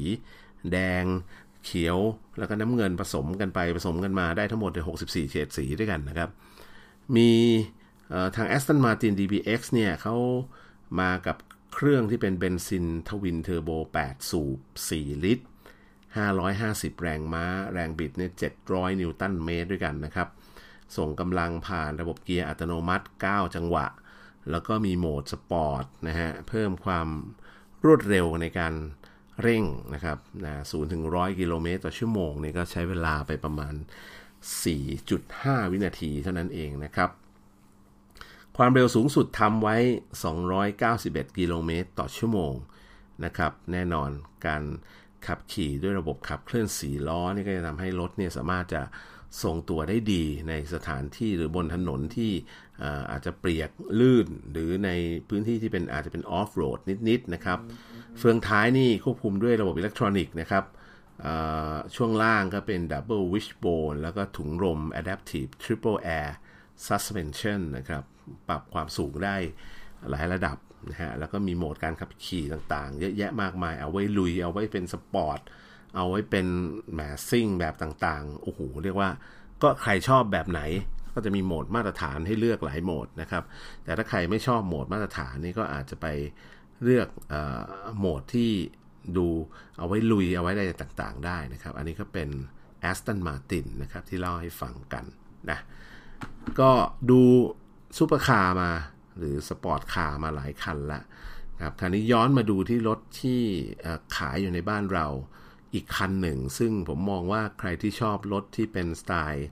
[0.71, 1.05] แดง
[1.65, 1.99] เขียว
[2.37, 6.29] แล้วก็น้ำเงินผสมกันไปผสมกันมาได้ทั้งหมดใน64 เฉดสีด้วยกันนะครับ
[7.15, 7.31] มี
[8.35, 10.15] ทาง Aston Martin DBX เนี่ยเขา
[10.99, 11.37] มากับ
[11.73, 13.69] เครื่องที่เป็นเบนซิน twin turbo
[14.03, 14.59] 8 สูบ
[14.91, 15.45] 4 ลิตร
[16.37, 18.31] 550 แรงม้า แรงบิดเนี่ย
[18.65, 20.27] 700 นิวตันเมตรด้วยกันนะครับ
[20.97, 23.87] ส่งกำลังผ่านระบบเกียร์อัตโนมัติ 9 จังหวะ
[24.51, 27.07] แล้วก็มีโหมดสปอร์ตนะฮะ เพิ่มความ
[27.85, 28.73] รวดเร็วในการ
[29.41, 33.73] เร่งนะครับนะ0ถึง100กิโลเมตรต่อชั่วโมงนี่ก็ใช้เวลาไปประมาณ
[34.53, 37.09] 4.5 วินาทีเท่านั้นเองนะครับ
[38.57, 39.75] ความเร็วสูงสุดทำไว้
[40.57, 42.53] 291 กิโลเมตรต่อชั่วโมง
[43.25, 44.09] นะครับ แน่นอน
[44.45, 44.63] การ
[45.27, 48.81] ขับขี่ด้วยระบบขับเคลื่อนสีล้อนี่ก็จะทำให้รถเนี่ยสามารถจะ
[49.43, 52.31] ทรงตัวได้ดีในสถานที่หรือบนถนนที่
[53.11, 53.69] อาจจะเปียก
[53.99, 54.89] ลื่น หรือใน
[55.29, 57.59] พื้นที่ที่เป็นอาจจะเป็นออฟโรดนิดๆนะครับ
[58.19, 60.63] เฟืองท้ายนี่ควบคุมด้วยระบบอิเล็กทรอนิกส์นะครับ
[61.95, 66.29] ช่วงล่างก็เป็น Double Wishbone แล้วก็ถุงลม Adaptive Triple Air
[66.87, 68.03] Suspension นะครับ
[68.47, 69.35] ปรับความสูงได้
[70.09, 70.57] หลายระดับ
[70.89, 75.39] นะฮะแล้วก็มีโหมดการขับขี่ต่างๆ เยอะแยะมากมาย เอาไว้ลุย เอาไว้เป็นสปอร์ต
[75.95, 76.45] เอาไว้เป็น
[76.93, 79.09] แหมซิ่งแบบต่างๆ โอ้โห เรียกว่า
[79.61, 80.61] ก็ใครชอบแบบไหน
[81.13, 83.43] ก็จะมีโหมดมาตรฐานให้เลือกหลายโหมดนะครับ
[83.83, 86.07] แต่ถ้าใครไม่ชอบโหมดมาตรฐานนี่ก็อาจจะไป
[86.83, 87.35] เลือกอ
[87.97, 88.51] โหมดที่
[89.17, 89.27] ดู
[89.77, 92.29] เอาไว้ลุยเอาไว้อะไรต่างๆ ได้นะครับ อันนี้ก็เป็น
[92.89, 95.05] Aston Martin นะครับที่เล่าให้ฟังกัน
[95.49, 95.59] นะ
[96.59, 96.71] ก็
[97.09, 97.21] ดู
[97.97, 98.71] ซูเปอร์คาร์มา
[99.17, 101.01] หรือสปอร์ตคาร์มาหลายคันละ
[101.63, 103.41] ครับคราวนี้ย้อนมาดูที่รถที่
[104.15, 105.07] ขายอยู่ในบ้านเรา
[105.73, 109.47] อีกคันหนึ่ง ซึ่งผมมองว่าใครที่ชอบรถที่เป็นสไตล์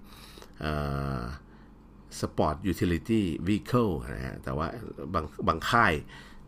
[2.20, 4.68] sport utility vehicle นะฮะแต่ว่า
[5.14, 5.94] บางบางค่าย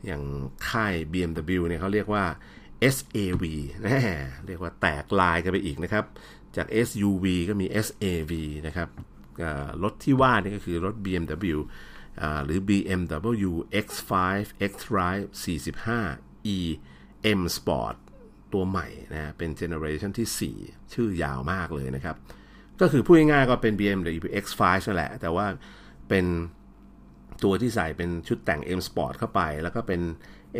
[0.06, 0.24] อย่าง
[0.70, 2.26] ค่าย BMW เนี่ยเขาเรียกว่า
[2.96, 3.44] SAV
[3.84, 4.02] นะ
[4.48, 6.06] เรียกว่าแตกลายกันไปอีกนะครับ
[6.56, 8.34] จาก SUV ก็มี SAV
[8.68, 8.90] นะครับ
[9.84, 11.60] รถที่ว่านี่ก็คือรถ BMW
[12.44, 13.52] หรือ BMW
[13.86, 14.12] X5
[14.72, 15.26] X-Drive
[15.94, 16.58] 45 e
[17.40, 17.96] M Sport
[18.54, 22.16] ตัวใหม่นะเป็นเจเนอเรชันที่ 4 ชื่อยาวมากเลยนะครับ
[22.82, 25.46] ก็คือพูดง่ายๆก็เป็น BMW X5 นั่นแหละ แต่ว่า
[26.10, 26.26] เป็น
[27.44, 30.02] ตัวที่ใส่เป็นชุดแต่ง M Sport เข้าไป แล้วก็เป็น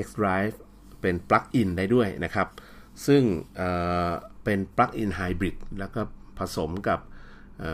[0.06, 0.56] X-Drive
[1.02, 2.48] เป็นปลั๊กอินได้ด้วยนะครับ
[3.08, 3.24] ซึ่ง
[3.56, 6.02] เเป็นปลั๊กอินไฮบริดแล้วก็
[6.40, 7.00] ผสมกับ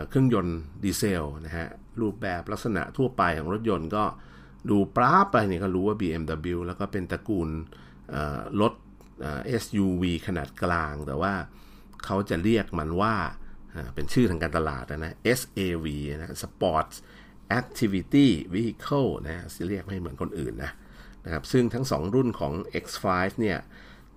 [0.10, 1.68] เครื่องยนต์ดีเซลนะฮะ
[2.02, 4.04] รูปแบบลักษณะทั่วไปของรถยนต์ก็
[4.70, 7.50] ดูปราบไปนี่ก็รู้ว่า BMW แล้วก็เป็นตระกูล
[8.62, 8.74] รถ
[9.64, 11.34] SUV ขนาดกลาง แต่ว่า
[12.06, 13.16] เขาจะเรียกมันว่า
[13.96, 16.96] เป็นชื่อทางการตลาดนะ SAV นะ Sports
[17.60, 20.72] Activity Vehicle นะเรียกไม่เหมือนคนอื่นนะ
[21.26, 23.06] นะครับซึ่งทั้ง 2 รุ่นของ X5
[23.40, 23.58] เนี่ย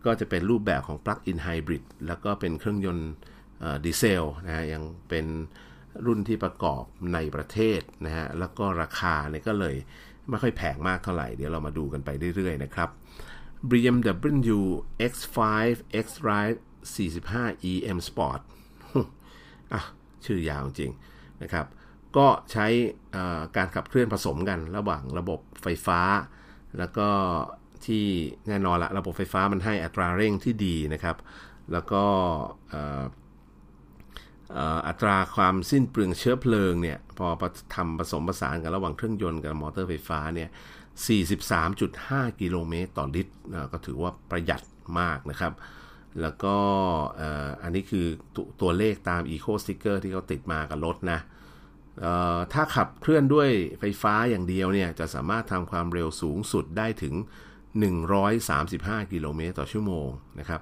[0.05, 3.12] ก็จะเป็นรูปแบบของ Plug-in Hybrid แล้วก็เป็นเครื่องยนต์
[3.85, 5.26] ดีเซลนะยังเป็น
[6.07, 6.84] รุ่นที่ประกอบ
[7.14, 9.76] ในประเทศนะฮะแล้วก็ราคาเนี่ยก็เลย
[10.28, 12.88] ไม่ค่อยแพงมากเท่าไหร่ เดี๋ยวเรามาดูกันไปเรื่อยๆนะครับ
[13.70, 14.61] BMW
[15.12, 15.38] X5
[16.05, 16.57] X-Drive
[16.97, 18.40] 45 EM Sport
[19.72, 19.82] อะ
[20.24, 20.93] ชื่อยาวจริง
[21.43, 21.66] นะครับ
[22.16, 22.66] ก็ใช้
[23.57, 26.01] การขับเคลื่อนผสมกันระหว่างระบบไฟฟ้า
[26.78, 27.09] แล้วก็
[27.86, 28.05] ที่
[28.49, 31.16] แน่นอนละระบบไฟฟ้ามันให้อัตราเร่งที่ดีนะครับ
[31.72, 32.05] แล้วก็
[34.86, 37.26] อัตราความสิ้นเปลืองเชื้อเพลิงเนี่ยพอ
[37.74, 40.48] ทำผสมผสานกันระหว่างเครื่องยนต์กับมอเตอร์ไฟฟ้าเนี่ย
[41.64, 43.32] 43.5 กิโลเมตรต่อลิตร
[43.72, 44.62] ก็ถือว่าประหยัด
[45.00, 45.53] มากนะครับ
[46.20, 46.57] แล้วก็
[47.62, 51.20] อันนี้คือตตัวเลขตาม Eco Sticker ที่เขาติดมากับรถนะ
[52.53, 53.48] ถ้าขับเคลื่อนด้วย
[53.80, 57.14] ไฟฟ้าอย่างเดียวเนี่ย จะสามารถทำความเร็วสูงสุดได้ถึง
[57.94, 60.09] 135 กิโลเมตรต่อชั่วโมง
[60.40, 60.61] นะครับ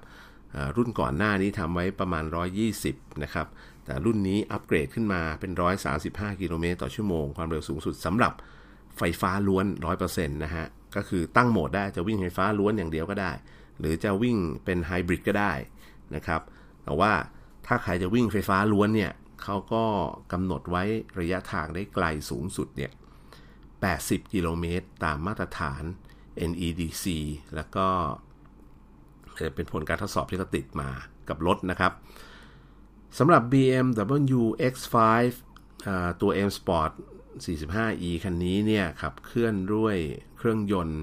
[0.77, 2.25] รุ่นก่อนหน้านี้ทำไว้ประมาณ
[2.73, 3.47] 120 นะครับ
[3.91, 5.53] แต่รุ่นนี้อัปเกรดขึ้นมาเป็น
[5.97, 8.33] 135 กิโลเมตรต่อชั่วโมง ความเร็วสูงสุดสำหรับ
[8.99, 9.67] ไฟฟ้าล้วน
[10.01, 10.67] 100%นะฮะ
[10.97, 13.33] ก็คือตั้งโหมดได้จะวิ่งไฟฟ้าล้วนอย่างเดียวก็ได้
[13.79, 15.53] หรือจะวิ่งเป็นไฮบริดก็ได้
[16.15, 16.41] นะครับ
[16.85, 17.13] แต่ว่า
[17.67, 19.13] ถ้าใครจะวิ่งไฟฟ้าล้วนเนี่ย
[19.43, 19.85] เขาก็
[20.33, 20.83] กำหนดไว้
[21.21, 22.91] ระยะทางได้ไกลสูงสุดเนี่ย
[23.61, 25.83] 80 กิโลเมตร ตามมาตรฐาน
[26.51, 27.07] NEDC
[27.55, 27.87] แล้วก็
[29.55, 30.89] เป็นผลการทดสอบที่เขาติดมา
[31.29, 31.95] กับรถนะครับ
[33.19, 34.43] สำหรับ BMW
[34.73, 34.97] X5
[36.21, 36.93] ตัว M Sport
[37.45, 39.97] 45e คันนี้เนี่ยขับเคลื่อนด้วย
[40.39, 41.03] เครื่องยนต์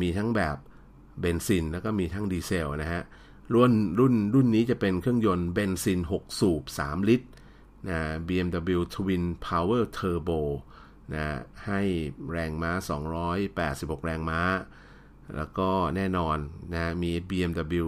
[0.00, 0.56] มีทั้งแบบ
[1.20, 3.02] เบนซิน แล้วก็มีทั้งดีเซลนะฮะ
[3.54, 7.28] รุ่นรุ่นรุ่นนี้จะเป็นเครื่องยนต์เบนซิน 6 สูบ 3 ลิตร
[7.88, 10.40] นะ BMW Twin Power Turbo
[11.14, 11.24] นะ
[11.66, 11.80] ให้
[12.30, 12.72] แรงม้า
[13.38, 14.40] 286 แรงม้า
[15.36, 16.36] แล้วก็แน่นอน
[16.72, 17.86] นะมี BMW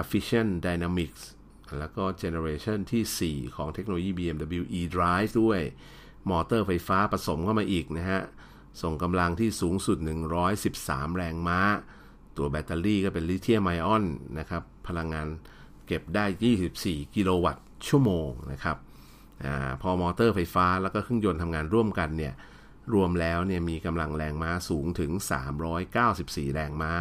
[0.00, 1.22] Efficient Dynamics
[1.78, 5.60] แล้วก็เจเนอเรชันที่ 4 ของเทคโนโลยี BMW eDrive ด้วย
[6.30, 8.22] มอเตอร์ไฟฟ้าผสมเข้ามาอีกนะฮะ
[8.82, 9.98] ส่งกำลังที่สูงสุด
[10.56, 11.60] 113 แรงม้า
[12.36, 14.04] ตัวแบตเตอรี่ก็เป็นลิเธียมไอออน
[14.38, 15.26] นะครับ พลังงาน
[15.86, 16.24] เก็บได้
[16.70, 18.76] 24 กิโลวัตต์ชั่วโมงนะครับ
[19.44, 22.34] พอมอเตอร์ไฟฟ้าแล้วก็เครื่องยนต์ทำงานร่วมกันเนี่ย
[22.94, 25.10] รวมแล้วเนี่ยมีกำลังแรงม้าสูงถึง
[25.82, 26.92] 394 แรงม้า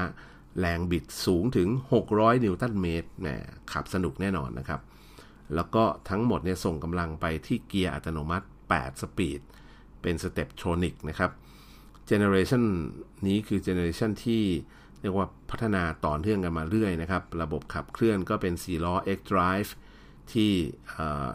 [0.60, 1.68] แรงบิดสูงถึง
[2.08, 3.28] 600 นิวตันเมตรแหม
[3.72, 4.82] ขับสนุกแน่นอนนะครับ
[5.56, 9.42] แล้วก็ทั้งหมดเนี่ยส่งกำลังไปที่เกียร์อัตโนมัติ 8 สปีด
[10.02, 11.32] เป็น Steptronic นะครับ
[12.08, 12.64] เจเนอเรชัน
[13.28, 14.44] นี้คือเจเนอเรชันที่
[15.02, 19.70] เรียกว่าพัฒนาต่อเนื่องกันมาเรื่อยนะครับ ระบบขับเคลื่อนก็เป็น 4 ล้อ xDrive
[20.32, 20.52] ที่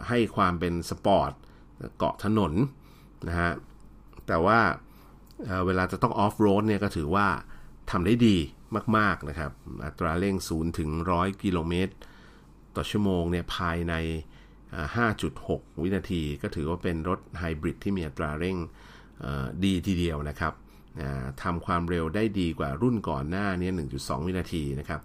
[0.07, 1.31] ให้ความเป็นสปอร์ต
[1.97, 2.53] เกาะถนน
[3.27, 3.51] นะฮะ
[4.27, 4.59] แต่ว่า
[5.65, 7.27] เวลาจะต้องออฟโรดเนี่ยก็ถือว่า
[7.91, 8.37] ทำได้ดี
[8.97, 9.51] มาก ๆ นะครับ
[9.85, 11.93] อัตราเร่ง 0 ถึง 100 กิโลเมตร
[12.75, 13.93] ต่อชั่วโมงเนี่ยภายใน
[15.07, 18.57] 5.6 วินาที ก็ถือว่าเป็นรถไฮบริดที่มีอัตราเร่ง
[19.63, 20.53] ดีทีเดียวนะครับ
[21.43, 25.01] ทำความเร็วได้ดีกว่ารุ่นก่อนหน้านี้ 1.2 วินาทีนะครับ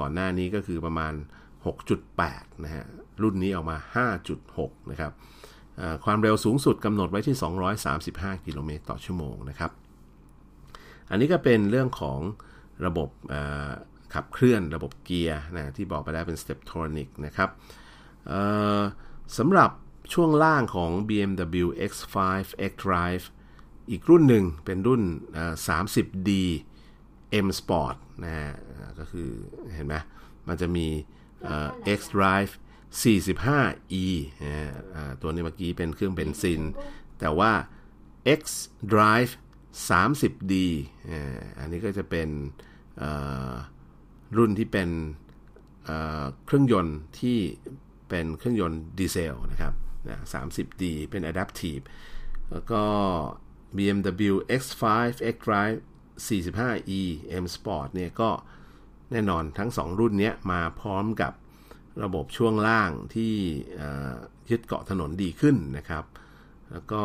[0.00, 1.12] ก่อนหน้านี้ก็คือประมาณ
[1.88, 2.84] 6.8 นะฮะ
[3.22, 3.76] รุ่นนี้ออกมา
[4.34, 5.12] 5.6 นะครับ
[6.04, 7.36] ความเร็วสูงสุดกำหนดไว้ที่
[7.90, 9.70] 235 กิโลเมตรต่อชั่วโมงนะครับ
[11.10, 12.20] อันนี้ก็เป็นเรื่องของ
[12.86, 13.08] ระบบ
[14.14, 17.50] ขับเคลื่อนระบบเกียร์นะที่บอกไปแล้วเป็น Steptronic นะครับ
[19.38, 19.70] สำหรับ
[20.12, 22.16] ช่วงล่างของ BMW X5
[22.70, 23.24] xDrive
[23.90, 25.02] อีกรุ่นหนึ่งเป็นรุ่น
[25.66, 26.30] 30D
[27.46, 28.34] M Sport นะ
[28.98, 29.30] ก็คือ
[29.74, 29.94] เห็นไหม
[30.48, 30.86] มันจะมี
[31.98, 32.52] xDrive
[33.02, 34.06] 45e
[35.20, 36.60] ตัวนี้เมื่อกี้เป็นเครื่องเบนซิน
[37.18, 37.52] แต่ว่า
[38.40, 38.42] X
[38.92, 39.32] Drive
[39.88, 40.54] 30D
[41.58, 42.28] อันนี้ก็จะเป็น
[44.36, 44.88] รุ่นที่เป็น
[46.44, 47.38] เครื่องยนต์ที่
[48.08, 49.74] เป็นเครื่องยนต์ดีเซลนะครับ
[50.08, 51.84] นะ 30D เป็น Adaptive
[52.50, 52.82] แล้วก็
[53.76, 54.82] BMW X5
[55.34, 55.78] xDrive
[56.26, 57.02] 45e
[57.42, 58.30] M Sport เนี่ยก็
[59.12, 61.32] แน่นอนทั้ง 2 รุ่นนี้มาพร้อมกับ
[62.02, 63.34] ระบบช่วงล่างที่
[64.50, 66.04] ยึดเกาะถนนดีขึ้นนะครับ
[66.70, 67.02] แล้วก็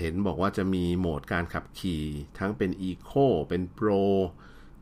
[0.00, 2.04] เห็นบอกว่าจะมีโหมดการขับขี่
[2.38, 4.02] ทั้งเป็น Eco เป็น Pro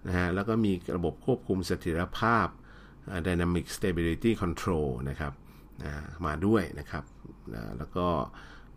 [0.06, 2.46] นะฮะ แล้วก็มีระบบควบคุมเสถียรภาพ
[3.26, 5.32] Dynamic Stability Control นะครับ
[5.82, 5.92] นะ
[6.26, 7.04] มาด้วยนะครับ
[7.54, 8.06] นะแล้วก็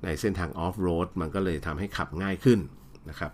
[0.03, 2.59] ในเส้นทางออฟโรดมันก็เลยทำให้ขับง่ายขึ้น
[3.09, 3.31] นะครับ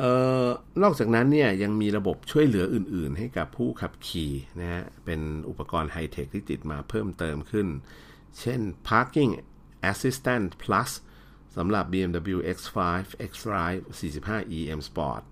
[0.00, 0.02] อ
[0.46, 0.48] อ
[0.82, 7.66] นอกจากนั้นเนี่ยยังมีระบบช่วยเหลืออื่น ๆ ให้กับผู้ขับขี่นะฮะ เป็นอุปกรณ์ไฮเทคที่ติดมาเพิ่มเติมขึ้น
[8.40, 9.30] เช่น Parking
[9.90, 10.90] Assistant Plus
[11.56, 12.78] สำหรับ BMW X5
[13.30, 15.22] xDrive 45e M Sport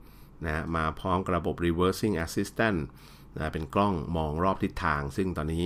[0.44, 2.78] นะมาพร้อมกระบบ Reversing Assistant
[3.36, 5.64] นะเป็นกล้องมองรอบทิศทาง ซึ่งตอนนี้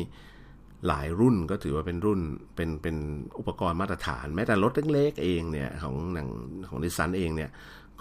[0.89, 2.21] หลายรุ่นก็ถือว่าเป็นรุ่น
[2.57, 2.97] เป็นเป็น
[3.39, 6.29] อุปกรณ์มาตรฐาน แม้แต่รถเล็กๆเองเนี่ยของหนัง
[6.69, 7.51] ของดิสันเองเนี่ย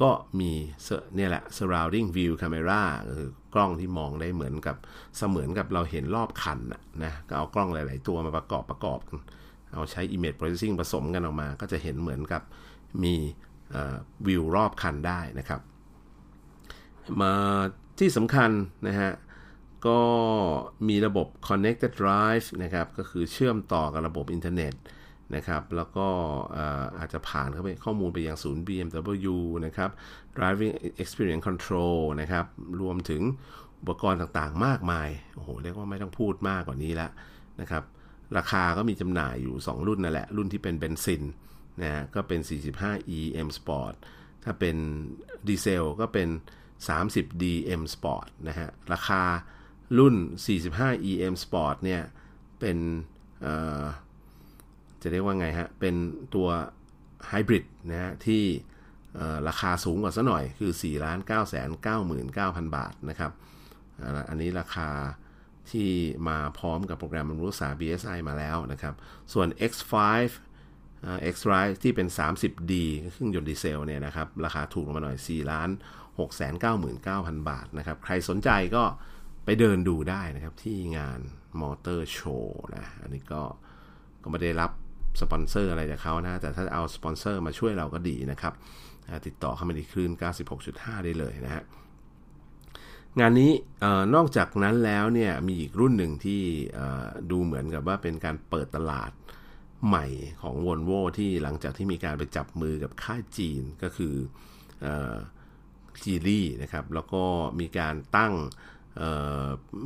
[0.01, 0.51] ก็มี
[1.15, 2.81] เนี่ยแหละ surrounding view camera
[3.17, 4.75] คือกล้องที่มองได้เหมือนกับ
[5.17, 6.59] เสมือนกับเราเห็นรอบคัน
[7.03, 9.19] นะก็เอากล้องหลาย ๆ ตัวมาประกอบประกอบกัน
[9.73, 12.41] เอาใช้ image processing ผสมกันออกมา ก็จะเห็นเหมือนกับ
[13.03, 13.15] มี
[14.27, 15.61] วิวรอบคันได้นะครับ
[17.21, 17.33] มา
[17.99, 18.51] ที่สำคัญ
[18.87, 19.11] นะฮะ
[19.87, 19.99] ก็
[20.87, 24.73] มีระบบ connected drive นะครับ ก็คือเชื่อมต่อกับระบบอินเทอร์เน็ต
[25.35, 26.07] นะครับ แล้วก็
[26.99, 29.89] อาจจะผ่านเข้าไปข้อมูลไปยังศูนย์ BMW นะครับ
[30.37, 32.45] driving experience control นะครับ
[32.81, 33.21] รวมถึง
[33.81, 37.11] อุปกรณ์ต่างๆ มากมาย โอ้โห เรียกว่าไม่ต้องพูดมากกว่านี้ล้ว
[37.61, 37.83] นะครับ
[38.37, 41.23] ราคาก็มีจำหน่ายอยู่ 2 รุ่นนั่นแหละ รุ่นที่เป็นเบนซิน
[41.81, 43.93] นะก็เป็น 45e M Sport
[44.43, 44.77] ถ้าเป็น
[45.47, 46.29] ดีเซลก็เป็น
[46.87, 47.45] 30d
[47.81, 49.23] M Sport นะฮะ ราคา
[49.97, 50.15] รุ่น
[50.63, 52.01] 45 EM Sport เนี่ย
[52.59, 52.77] เป็น
[55.01, 55.95] จะเรียกว่าไงฮะ เป็น
[56.35, 56.47] ตัว
[57.27, 58.43] ไฮบริดนะฮะ ที่
[59.47, 60.93] ราคาสูงกว่าซะหน่อยคือ 4 9 9
[61.29, 63.31] 9 9 0 0บาทนะครับ
[64.29, 64.89] อันนี้ราคา
[65.71, 65.89] ที่
[66.27, 68.93] มาพร้อมกับโปรแกรมบำรุงรักษา BSI มาแล้วนะครับ
[69.33, 69.93] ส่วน X5
[71.33, 72.73] xDrive ที่เป็น 30D
[73.11, 75.69] เครื่องยนต์ดีเซลเนี่ยนะครับ ราคาถูกลงมาหน่อย 4 ล้าน
[76.17, 76.29] 6 9
[76.65, 78.83] 9 0 0 0 บาทนะครับ ใครสนใจก็
[79.45, 81.19] ไปเดินดูได้นะครับ ที่งาน
[81.61, 83.41] มอเตอร์โชว์นะ อันนี้ก็
[84.23, 84.71] ก็ไม่ได้รับ
[85.21, 88.53] สปอนเซอร์อะไรจากเขานะ แต่ถ้าเอาสปอนเซอร์มาช่วยเราก็ดีนะครับ
[89.25, 90.11] ติดต่อเข้ามาที่คลื่น
[90.59, 91.63] 96.5 ได้เลยนะฮะ
[93.19, 93.51] งานนี้
[94.15, 96.41] นอกจากนั้นแล้วเนี่ยมีอีกรุ่นหนึ่งที่
[97.31, 99.11] ดูเหมือนกับว่าเป็นการเปิดตลาด
[99.87, 100.05] ใหม่
[100.41, 104.15] ของ v o l v o ที่หลังจากที่มีการไปจับมือกับค่ายจีนก็คือ
[106.03, 107.23] จีรี่นะครับ แล้วก็
[107.59, 108.33] มีการตั้ง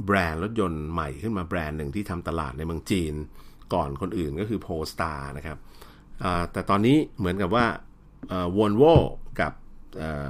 [0.06, 3.14] แบรนด์รถยนต์ใหม่ขึ้นมาแบรนด์หนึ่งที่ทำตลาดในเมืองจีน
[3.74, 5.58] ก่อนคนอื่นก็คือ Polestar นะครับ
[6.52, 7.66] แต่ตอนนี้เหมือนกับว่า
[8.58, 8.84] วอลโว
[9.42, 9.54] กับ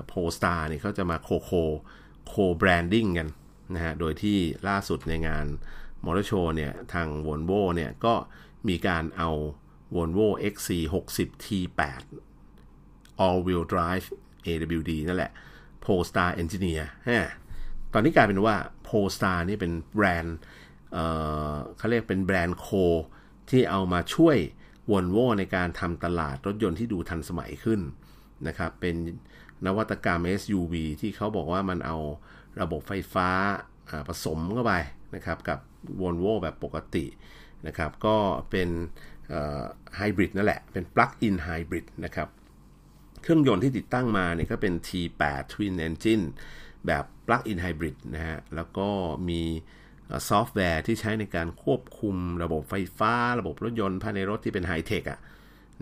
[0.08, 1.52] โพสตาร์นี่เขาจะมาโคโค
[2.34, 3.30] Co-branding กัน
[3.76, 5.46] นะฮะ โดยที่ล่าสุดในงาน
[6.06, 8.14] มอเตอร์โชว์เนี่ย ทางวอลโวเนี่ย ก็
[8.68, 9.30] มีการเอา
[9.96, 12.04] Volvo XC60 T8
[13.26, 14.08] All Wheel Drive
[14.46, 15.32] AWD นั่นแหละ
[15.86, 17.30] Polestar Engineer ฮะ
[17.94, 18.56] ตอนนี้กลายเป็นว่า
[18.88, 20.38] Polestar นี่เป็นแบรนด์
[20.94, 22.68] เขาเรียกเป็นแบรนด์ co
[23.50, 24.38] ที่เอามาช่วย
[24.92, 27.80] วอลโวในการทำตลาดรถยนต์ที่ดูทันสมัยขึ้น
[28.48, 28.96] นะครับ เป็น
[29.66, 31.98] นวัตกรรม SUV ที่เขาบอกว่ามันเอา
[32.62, 33.30] ระบบไฟฟ้า
[34.08, 34.74] ผสมเข้าไป
[35.16, 35.60] นะครับกับ
[36.02, 37.06] วอลโวแบบปกติ
[37.68, 38.16] นะครับก็
[38.52, 38.70] เป็น
[39.98, 42.28] ไฮบริดนั่นแหละ เป็น Plug-in Hybrid นะครับ
[43.22, 46.26] เครื่องยนต์ที่ติดตั้งมาเนี่ยก็เป็น T8 Twin Engine
[46.88, 48.88] แบบ Plug-in Hybrid นะฮะ แล้วก็
[49.30, 49.42] มี
[50.30, 55.20] ซอฟต์แวร์ที่ใช้ในการควบคุมระบบไฟฟ้า ระบบรถยนต์ภายในรถที่เป็นไฮเทคอะ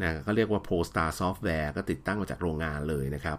[0.02, 3.38] นะก็เรียกว่า Polestar Software ก็ติดตั้งมาจากโรงงานเลยนะครับ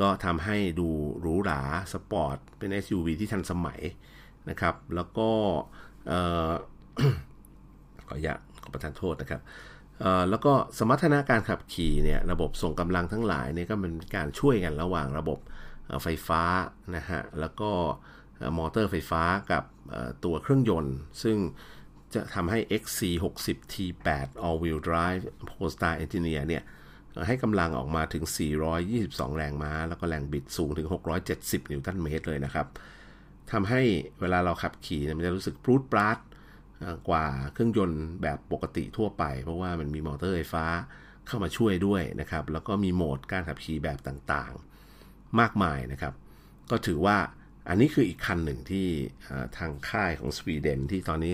[0.00, 0.88] ก็ทำให้ดู
[1.20, 1.60] หรูหรา
[1.92, 3.80] สปอร์ต เป็น SUV ที่ทันสมัย
[4.50, 5.30] นะครับ แล้วก็
[8.08, 9.42] ขออนุญาตขอประทานโทษนะครับ
[10.30, 15.38] แล้วก็สมรรถนะการขับขี่เนี่ยระบบส่งกำลังทั้งหลายเนี่ยก็เป็นการช่วยกันระหว่างระบบ
[16.02, 16.42] ไฟฟ้า
[16.96, 17.70] นะฮะแล้วก็
[18.58, 19.22] มอเตอร์ไฟฟ้า
[19.52, 19.64] กับ
[20.24, 21.36] ตัวเครื่องยนต์ ซึ่ง
[22.14, 26.62] จะทำให้ XC60 T8 All Wheel Drive Polestar Engineer เนี่ย
[27.26, 28.24] ให้กำลังออกมาถึง
[28.80, 30.88] 422 แรงม้า แล้วก็แรงบิดสูงถึง
[31.28, 32.66] 670 นิวตันเมตรเลยนะครับ
[33.52, 33.82] ทำให้
[34.20, 36.18] เวลาเราขับขี่มันจะรู้สึกปรูดปราด
[37.08, 40.66] กว่าเครื่องยนต์แบบปกติทั่วไป เพราะว่ามันมีมอเตอร์ไฟฟ้า
[41.26, 46.14] เข้ามาช่วยด้วยนะครับ แล้วก็มีโหมดการขับขี่แบบต่างๆ มากมายนะครับ
[46.70, 47.16] ก็ถือว่า
[47.68, 48.86] อันนี้คืออีกคันหนึ่งที่
[49.56, 51.32] ทางค่ายของสวีเดนที่ตอนนี้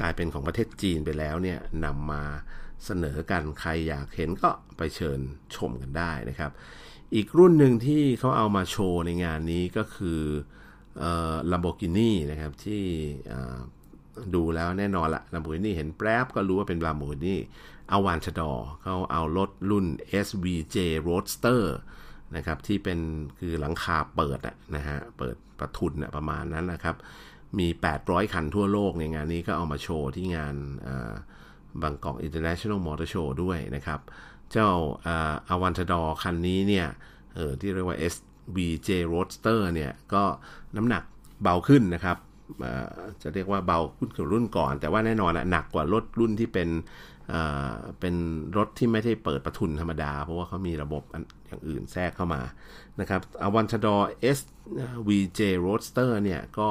[0.00, 2.24] กลายเป็นของประเทศจีนไปแล้วเนี่ยนำมา
[2.84, 5.20] เสนอกันใครอยากเห็นก็ไปเชิญ
[5.56, 6.50] ชมกันได้นะครับ
[7.14, 10.20] อีกรุ่นหนึ่งที่เขาเอามาโชว์ในงานนี้ก็คือ
[11.52, 12.84] ลัมโบกินีนะครับที่
[14.34, 17.36] ดูแล้วแน่นอนละลัมโบกินีเห็นแป๊บก็รู้ว่าเป็นลัมโบกินี
[17.90, 18.52] เอาวานชดอ
[18.82, 19.86] เขาเอารถรุ่น
[20.26, 20.76] SVJ
[21.08, 21.62] Roadster
[22.36, 22.98] นะครับที่เป็น
[23.38, 24.40] คือหลังคาเปิด
[24.76, 26.96] นะฮะเปิดประทุนประมาณนั้นนะครับ
[27.58, 27.68] มี
[28.00, 30.54] 800 คันทั่วโลกในงานนี้ก็เอามาโชว์ที่งาน
[31.82, 34.00] บางกอก International Motor Show ด้วยนะครับ
[34.52, 34.68] เจ้า
[35.48, 36.86] อาวันชดอคันนี้เนี่ย
[37.34, 40.22] เออที่เรียกว่า SVJ Roadster เนี่ยก็
[40.76, 41.02] น้ำหนัก
[41.42, 42.16] เบาขึ้นนะครับ
[43.22, 46.68] จะเรียกว่าเบาขึ้นกว่ารุ่นก่อน แต่ว่าแน่นอนหนักกว่ารถรุ่นที่เป็น
[48.00, 48.14] เป็น
[48.56, 51.02] รถที่ไม่ได้เปิดประทุนธรรมดา เพราะว่าเขามีระบบ
[51.46, 52.42] อย่างอื่นแทรกเข้ามา
[53.00, 53.96] นะครับอวันชดอ
[54.36, 56.68] SVJ Roadster เนี่ยก็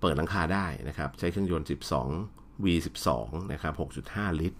[0.00, 3.08] เปิดหลังคาได้นะครับ ใช้เครื่องยนต์ 12 V12
[3.52, 3.74] นะครับ
[4.06, 4.58] 6.5 ลิตร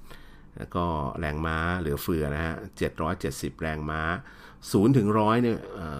[0.59, 0.85] แล้วก็
[1.19, 2.55] แรงม้าเหลือเฟือนะฮะ
[3.09, 4.01] 770 แรงม้า
[4.51, 5.59] 0 ถึง 100 เนี่ย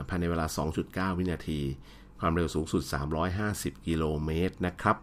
[0.09, 0.47] ภายในเวลา
[0.83, 1.61] 2.9 วินาที
[2.21, 2.83] ความเร็วสูงสุด
[3.35, 4.99] 350 กิโลเมตรนะครับ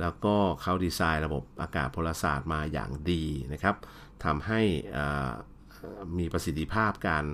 [0.00, 3.76] แล้วก็เขาดีไซน์ระบบอากาศพลศาสตร์มาอย่างดีนะครับ
[4.24, 4.60] ทำให้
[6.18, 7.24] มีประสิทธิภาพการ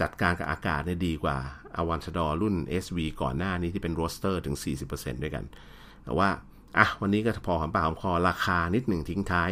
[0.00, 1.36] จัดการกับอากาศได้ดีกว่า
[1.76, 2.54] อวันชดอรุ่น
[2.84, 4.56] SV ก่อนหน้านี้ที่เป็นโรสเตอร์ถึง
[4.88, 5.44] 40%ด้วยกัน
[6.04, 6.28] แต่ว่า
[6.76, 9.50] อะวันนี้ก็พอหอมปากหอมคอราคานิดหนึ่งทิ้งท้าย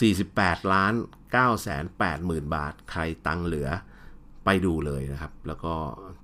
[0.00, 0.92] 48 ล้าน
[1.34, 3.68] 9 8 0 0 0 บาท ใครตังเหลือ
[4.44, 5.74] ไปดูเลยนะครับ แล้วก็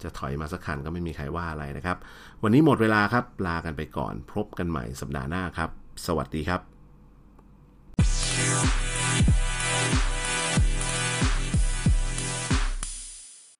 [0.02, 1.96] จะถอยมาสักคันก็ไม่มีใครว่าอะไรนะครับ
[2.42, 5.70] วันนี้หมดเวลาครับ ลากันไปก่อน พบกันใหม่สัปดาห์หน้าครับ
[6.06, 6.60] สวัสดีครับ